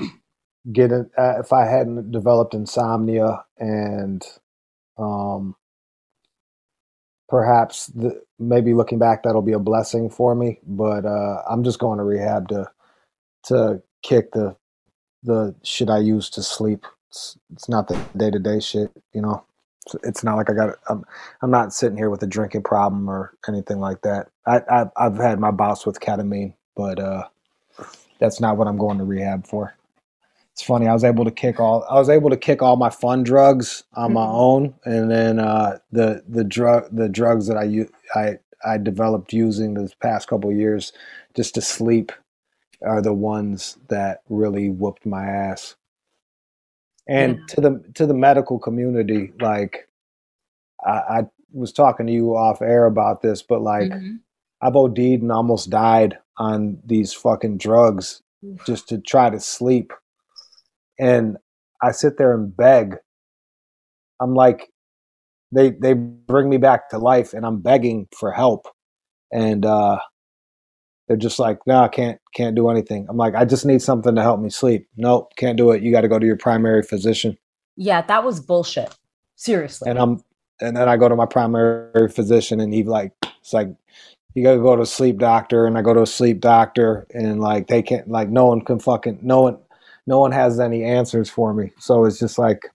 [0.72, 4.24] get it, uh, if I hadn't developed insomnia and,
[4.98, 5.56] um,
[7.28, 11.78] perhaps the, maybe looking back that'll be a blessing for me but uh, i'm just
[11.78, 12.70] going to rehab to
[13.42, 14.56] to kick the
[15.22, 19.44] the shit i use to sleep it's, it's not the day-to-day shit you know
[19.84, 21.04] it's, it's not like i got I'm,
[21.42, 25.16] I'm not sitting here with a drinking problem or anything like that i, I i've
[25.16, 27.24] had my bouts with ketamine but uh
[28.18, 29.76] that's not what i'm going to rehab for
[30.56, 30.86] it's funny.
[30.88, 33.84] I was able to kick all I was able to kick all my fun drugs
[33.92, 34.34] on my mm-hmm.
[34.34, 37.86] own, and then uh, the the drug the drugs that I
[38.18, 40.94] I I developed using this past couple years
[41.34, 42.10] just to sleep
[42.84, 45.76] are the ones that really whooped my ass.
[47.08, 47.54] And yeah.
[47.54, 49.88] to the to the medical community, like
[50.84, 51.22] I, I,
[51.52, 54.16] was talking to you off air about this, but like mm-hmm.
[54.60, 58.20] I've OD'd and almost died on these fucking drugs
[58.66, 59.92] just to try to sleep
[60.98, 61.36] and
[61.82, 62.96] I sit there and beg.
[64.20, 64.70] I'm like,
[65.52, 68.66] they they bring me back to life, and I'm begging for help,
[69.32, 69.98] and uh,
[71.06, 73.06] They're just like, no, I can't can't do anything.
[73.08, 74.88] I'm like, I just need something to help me sleep.
[74.96, 75.82] Nope, can't do it.
[75.82, 77.38] You got to go to your primary physician.
[77.76, 78.94] Yeah, that was bullshit.
[79.36, 79.88] Seriously.
[79.90, 80.24] And I'm
[80.60, 83.68] and then I go to my primary physician and he like it's like
[84.34, 87.40] you gotta go to a sleep doctor and I go to a sleep doctor and
[87.40, 89.58] like they can't like no one can fucking no one
[90.06, 91.72] no one has any answers for me.
[91.78, 92.66] So it's just like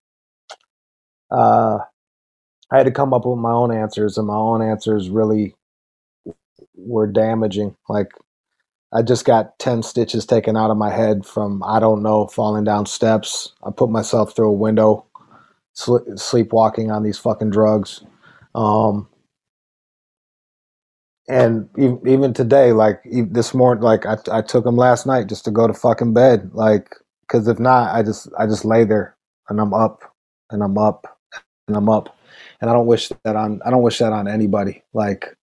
[1.31, 1.79] uh
[2.71, 5.55] I had to come up with my own answers and my own answers really
[6.75, 7.75] were damaging.
[7.89, 8.11] Like
[8.93, 12.63] I just got 10 stitches taken out of my head from I don't know falling
[12.63, 13.53] down steps.
[13.63, 15.05] I put myself through a window
[15.73, 18.03] sleepwalking on these fucking drugs.
[18.55, 19.07] Um,
[21.29, 21.69] and
[22.05, 25.67] even today, like this morning, like I, I took them last night just to go
[25.67, 26.51] to fucking bed.
[26.53, 26.95] Like,
[27.29, 29.15] cause if not, I just, I just lay there
[29.49, 30.01] and I'm up
[30.49, 31.19] and I'm up
[31.67, 32.17] and I'm up.
[32.59, 34.83] And I don't wish that on, I don't wish that on anybody.
[34.93, 35.37] Like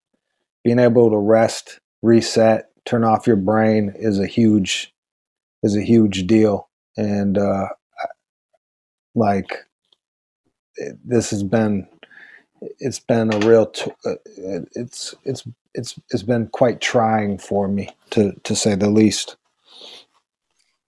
[0.69, 4.93] being able to rest, reset, turn off your brain is a huge,
[5.62, 6.69] is a huge deal.
[6.95, 7.69] And, uh,
[9.14, 9.64] like
[11.03, 11.89] this has been
[12.81, 14.14] it's been a real t- uh,
[14.75, 19.37] it's it's it's it's been quite trying for me to to say the least.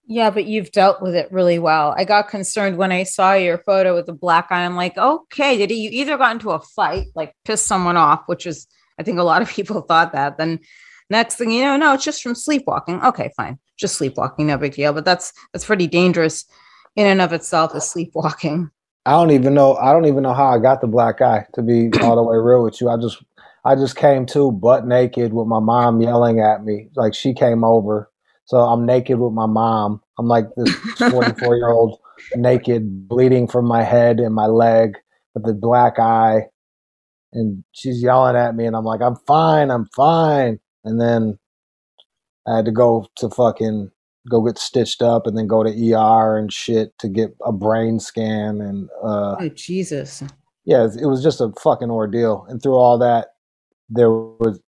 [0.06, 1.94] Yeah but you've dealt with it really well.
[1.96, 4.66] I got concerned when i saw your photo with the black eye.
[4.66, 8.46] I'm like okay did you either got into a fight like piss someone off which
[8.46, 8.66] is
[9.00, 10.60] i think a lot of people thought that then
[11.08, 14.74] next thing you know no it's just from sleepwalking okay fine just sleepwalking no big
[14.74, 16.44] deal but that's that's pretty dangerous
[16.94, 18.70] in and of itself is sleepwalking
[19.06, 19.76] I don't even know.
[19.76, 21.46] I don't even know how I got the black eye.
[21.54, 23.22] To be all the way real with you, I just
[23.64, 26.88] I just came to butt naked with my mom yelling at me.
[26.94, 28.10] Like she came over,
[28.44, 30.02] so I'm naked with my mom.
[30.18, 30.74] I'm like this
[31.10, 31.98] 44 year old
[32.36, 34.98] naked, bleeding from my head and my leg
[35.34, 36.46] with the black eye,
[37.32, 40.58] and she's yelling at me, and I'm like, I'm fine, I'm fine.
[40.84, 41.38] And then
[42.46, 43.90] I had to go to fucking
[44.28, 47.98] go get stitched up and then go to ER and shit to get a brain
[47.98, 50.22] scan and uh oh, Jesus.
[50.64, 52.44] Yeah, it was just a fucking ordeal.
[52.48, 53.28] And through all that,
[53.88, 54.60] there was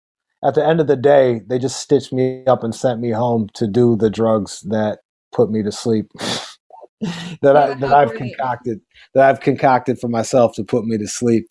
[0.44, 3.48] at the end of the day, they just stitched me up and sent me home
[3.54, 5.00] to do the drugs that
[5.32, 6.10] put me to sleep.
[7.42, 8.80] that I that I've concocted
[9.14, 11.46] that I've concocted for myself to put me to sleep.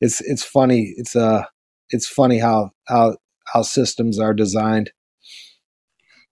[0.00, 0.94] It's it's funny.
[0.96, 1.44] It's uh
[1.90, 3.16] it's funny how how
[3.52, 4.90] how systems are designed.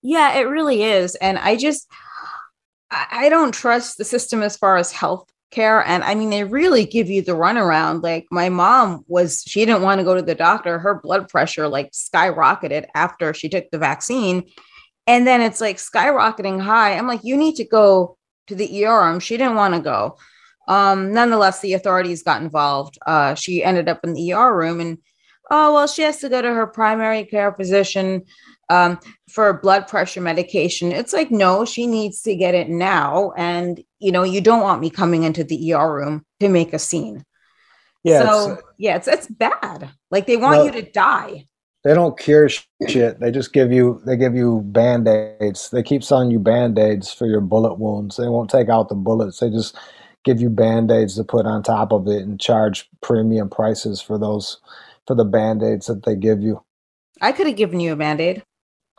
[0.03, 1.14] Yeah, it really is.
[1.16, 1.89] And I just,
[2.91, 5.87] I don't trust the system as far as health care.
[5.87, 8.03] And I mean, they really give you the runaround.
[8.03, 10.78] Like my mom was, she didn't want to go to the doctor.
[10.78, 14.45] Her blood pressure like skyrocketed after she took the vaccine.
[15.07, 16.97] And then it's like skyrocketing high.
[16.97, 18.18] I'm like, you need to go
[18.49, 19.20] to the ER.
[19.20, 20.16] She didn't want to go.
[20.68, 22.98] Um, nonetheless, the authorities got involved.
[23.06, 24.98] Uh, she ended up in the ER room and,
[25.50, 28.22] oh, well, she has to go to her primary care physician
[28.68, 28.98] um,
[29.28, 30.92] for blood pressure medication.
[30.92, 33.32] It's like, no, she needs to get it now.
[33.36, 36.78] And, you know, you don't want me coming into the ER room to make a
[36.78, 37.24] scene.
[38.04, 38.22] Yeah.
[38.22, 39.90] So, it's, yeah, it's, it's bad.
[40.10, 41.46] Like they want you to die.
[41.84, 43.18] They don't cure shit.
[43.18, 45.68] They just give you, they give you band aids.
[45.70, 48.16] They keep selling you band aids for your bullet wounds.
[48.16, 49.40] They won't take out the bullets.
[49.40, 49.76] They just
[50.25, 54.18] give you band aids to put on top of it and charge premium prices for
[54.18, 54.59] those,
[55.07, 56.62] for the band aids that they give you.
[57.20, 58.43] I could have given you a band aid.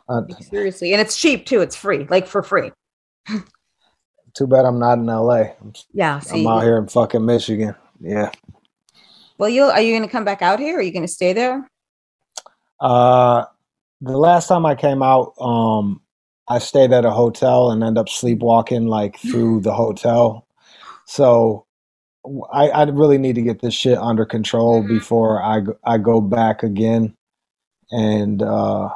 [0.08, 1.60] Uh, Seriously, and it's cheap too.
[1.60, 2.72] It's free, like for free.
[4.34, 5.54] Too bad I'm not in LA.
[5.60, 7.74] I'm, yeah, see, I'm out here in fucking Michigan.
[8.00, 8.30] Yeah.
[9.38, 10.76] Well, you are you going to come back out here?
[10.76, 11.68] Or are you going to stay there?
[12.80, 13.44] Uh,
[14.00, 16.02] the last time I came out, um,
[16.48, 20.46] I stayed at a hotel and end up sleepwalking like through the hotel.
[21.06, 21.66] So
[22.52, 24.88] I, I really need to get this shit under control mm-hmm.
[24.88, 27.16] before I I go back again.
[27.90, 28.88] And uh,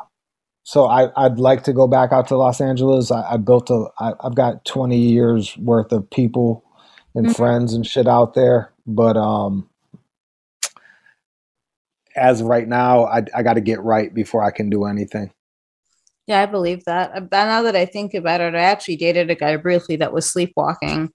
[0.64, 3.10] so I, I'd like to go back out to Los Angeles.
[3.10, 6.64] I, I built a, I, I've got 20 years worth of people
[7.14, 7.34] and mm-hmm.
[7.34, 8.72] friends and shit out there.
[8.86, 9.68] But um,
[12.16, 15.30] as right now, I, I got to get right before I can do anything.
[16.26, 17.30] Yeah, I believe that.
[17.32, 21.10] Now that I think about it, I actually dated a guy briefly that was sleepwalking,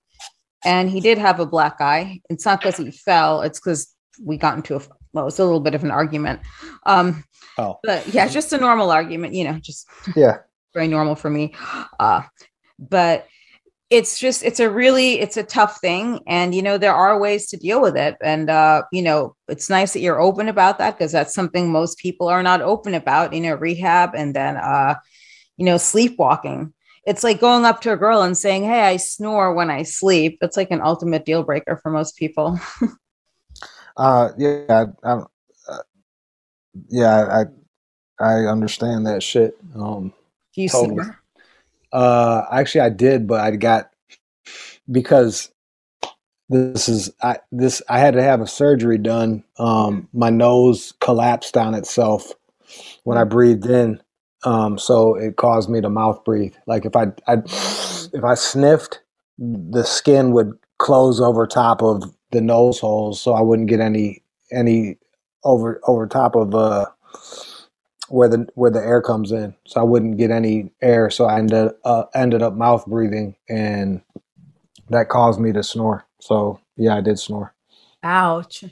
[0.65, 2.21] and he did have a black eye.
[2.29, 4.81] It's not because he fell; it's because we got into a
[5.13, 6.41] well, it's a little bit of an argument.
[6.85, 7.23] Um,
[7.57, 10.39] oh, but yeah, just a normal argument, you know, just yeah,
[10.73, 11.53] very normal for me.
[11.99, 12.23] Uh,
[12.79, 13.27] but
[13.93, 17.45] it's just it's a really it's a tough thing and you know there are ways
[17.45, 20.97] to deal with it and uh you know it's nice that you're open about that
[20.97, 24.95] because that's something most people are not open about you know rehab and then uh
[25.57, 26.73] you know sleepwalking
[27.05, 30.37] it's like going up to a girl and saying hey i snore when i sleep
[30.41, 32.59] it's like an ultimate deal breaker for most people
[33.95, 35.83] Uh, yeah, I, uh,
[36.89, 37.43] yeah,
[38.19, 39.55] I, I understand that shit.
[39.75, 40.13] Um,
[40.53, 41.03] Do you Totally.
[41.03, 41.19] snore?
[41.91, 43.91] uh, actually, I did, but I got
[44.91, 45.51] because
[46.49, 49.43] this is I this I had to have a surgery done.
[49.57, 52.31] Um, my nose collapsed on itself
[53.03, 54.01] when I breathed in,
[54.45, 56.55] um, so it caused me to mouth breathe.
[56.67, 57.37] Like if I I
[58.13, 59.01] if I sniffed,
[59.37, 64.23] the skin would close over top of the nose holes, so I wouldn't get any
[64.51, 64.97] any
[65.43, 66.85] over over top of uh
[68.09, 69.55] where the where the air comes in.
[69.65, 71.09] So I wouldn't get any air.
[71.09, 74.01] So I ended uh, ended up mouth breathing, and
[74.89, 76.05] that caused me to snore.
[76.19, 77.53] So yeah, I did snore.
[78.03, 78.65] Ouch.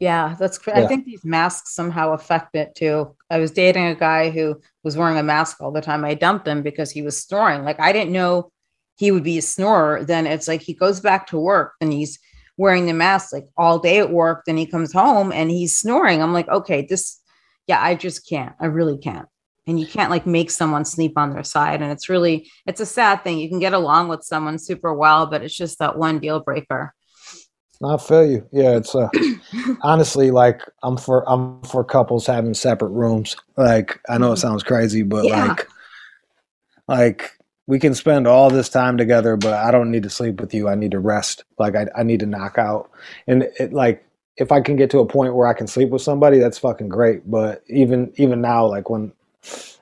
[0.00, 3.14] Yeah, that's cra- I think these masks somehow affect it too.
[3.34, 6.04] I was dating a guy who was wearing a mask all the time.
[6.04, 7.64] I dumped him because he was snoring.
[7.64, 8.52] Like I didn't know
[8.94, 10.04] he would be a snorer.
[10.04, 12.20] Then it's like he goes back to work and he's
[12.56, 14.44] wearing the mask like all day at work.
[14.46, 16.22] Then he comes home and he's snoring.
[16.22, 17.20] I'm like, okay, this,
[17.66, 18.54] yeah, I just can't.
[18.60, 19.26] I really can't.
[19.66, 21.82] And you can't like make someone sleep on their side.
[21.82, 23.38] And it's really, it's a sad thing.
[23.38, 26.94] You can get along with someone super well, but it's just that one deal breaker.
[27.84, 28.48] I feel you.
[28.52, 29.08] Yeah, it's uh,
[29.82, 33.36] honestly like I'm for I'm for couples having separate rooms.
[33.56, 34.40] Like I know it mm-hmm.
[34.40, 35.46] sounds crazy, but Yeah.
[35.46, 35.68] like
[36.88, 37.30] like
[37.66, 40.68] we can spend all this time together, but I don't need to sleep with you.
[40.68, 41.44] I need to rest.
[41.58, 42.90] Like I I need to knock out.
[43.26, 44.04] And it like
[44.36, 46.88] if I can get to a point where I can sleep with somebody, that's fucking
[46.88, 47.30] great.
[47.30, 49.12] But even even now, like when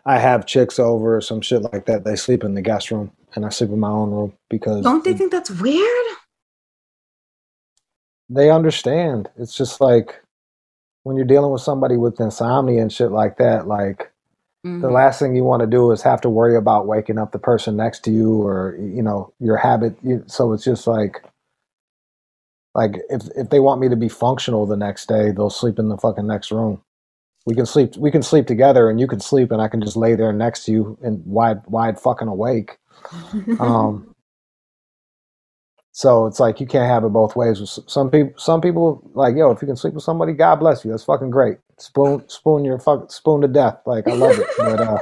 [0.04, 3.10] I have chicks over or some shit like that, they sleep in the guest room
[3.34, 6.06] and I sleep in my own room because Don't they think that's weird?
[8.34, 9.30] They understand.
[9.38, 10.22] It's just like
[11.04, 14.12] when you're dealing with somebody with insomnia and shit like that, like
[14.80, 14.92] the Mhm.
[14.92, 17.76] last thing you want to do is have to worry about waking up the person
[17.76, 19.96] next to you or you know your habit
[20.30, 21.22] so it's just like
[22.74, 25.88] like if if they want me to be functional the next day they'll sleep in
[25.88, 26.82] the fucking next room
[27.46, 29.96] we can sleep we can sleep together and you can sleep and i can just
[29.96, 32.78] lay there next to you and wide wide fucking awake
[33.60, 34.06] um
[35.92, 37.78] so it's like you can't have it both ways.
[37.86, 40.90] Some people some people like yo if you can sleep with somebody god bless you.
[40.90, 41.58] That's fucking great.
[41.78, 43.78] Spoon spoon your fuck spoon to death.
[43.86, 44.46] Like i love it.
[44.58, 44.98] But uh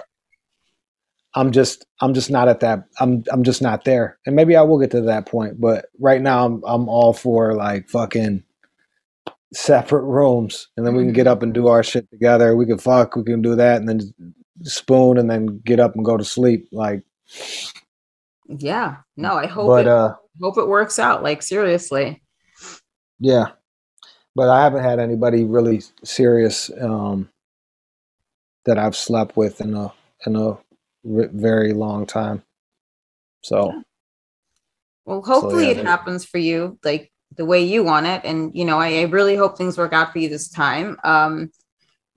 [1.37, 4.19] i'm just i'm just not at that i'm i'm just not there.
[4.27, 7.55] And maybe i will get to that point but right now i'm i'm all for
[7.55, 8.43] like fucking
[9.55, 10.69] separate rooms.
[10.77, 12.57] And then we can get up and do our shit together.
[12.57, 14.01] We can fuck we can do that and then
[14.63, 16.67] spoon and then get up and go to sleep.
[16.73, 17.05] Like
[18.49, 18.97] yeah.
[19.17, 21.23] No, I hope but it uh hope it works out.
[21.23, 22.23] Like seriously.
[23.19, 23.49] Yeah,
[24.35, 27.29] but I haven't had anybody really serious um,
[28.65, 29.93] that I've slept with in a
[30.27, 30.59] in a
[31.05, 32.43] very long time.
[33.43, 33.83] So
[35.05, 38.23] Well, hopefully yeah, it happens for you like the way you want it.
[38.25, 40.97] And you know, I, I really hope things work out for you this time.
[41.05, 41.51] Um,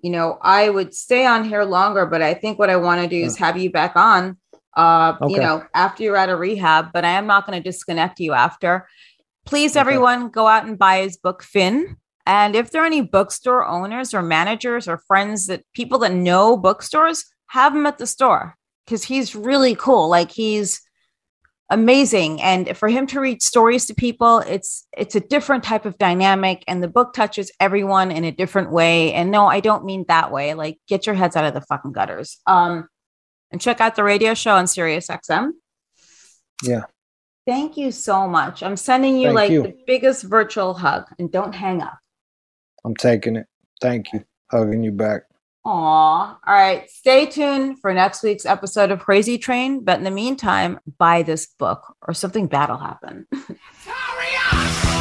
[0.02, 3.08] you know, I would stay on here longer, but I think what I want to
[3.08, 4.38] do is have you back on
[4.76, 8.20] uh, you know, after you're out of rehab, but I am not going to disconnect
[8.20, 8.88] you after.
[9.46, 9.82] Please, Okay.
[9.82, 11.98] everyone, go out and buy his book, Fin.
[12.26, 16.56] And if there are any bookstore owners or managers or friends that people that know
[16.56, 20.10] bookstores, have him at the store because he's really cool.
[20.10, 20.82] Like he's
[21.70, 22.42] amazing.
[22.42, 26.64] And for him to read stories to people, it's it's a different type of dynamic.
[26.68, 29.14] And the book touches everyone in a different way.
[29.14, 30.54] And no, I don't mean that way.
[30.54, 32.40] Like get your heads out of the fucking gutters.
[32.48, 32.88] Um,
[33.54, 35.52] and check out the radio show on Sirius XM.
[36.64, 36.82] Yeah.
[37.46, 38.64] Thank you so much.
[38.64, 39.64] I'm sending you Thank like you.
[39.64, 42.00] the biggest virtual hug and don't hang up.
[42.84, 43.46] I'm taking it.
[43.80, 44.24] Thank you.
[44.52, 45.24] Hugging you back.
[45.66, 45.70] Aw.
[45.70, 46.90] All right.
[46.90, 49.84] Stay tuned for next week's episode of Crazy Train.
[49.84, 53.28] But in the meantime, buy this book or something bad will happen.
[53.32, 54.93] Hurry up!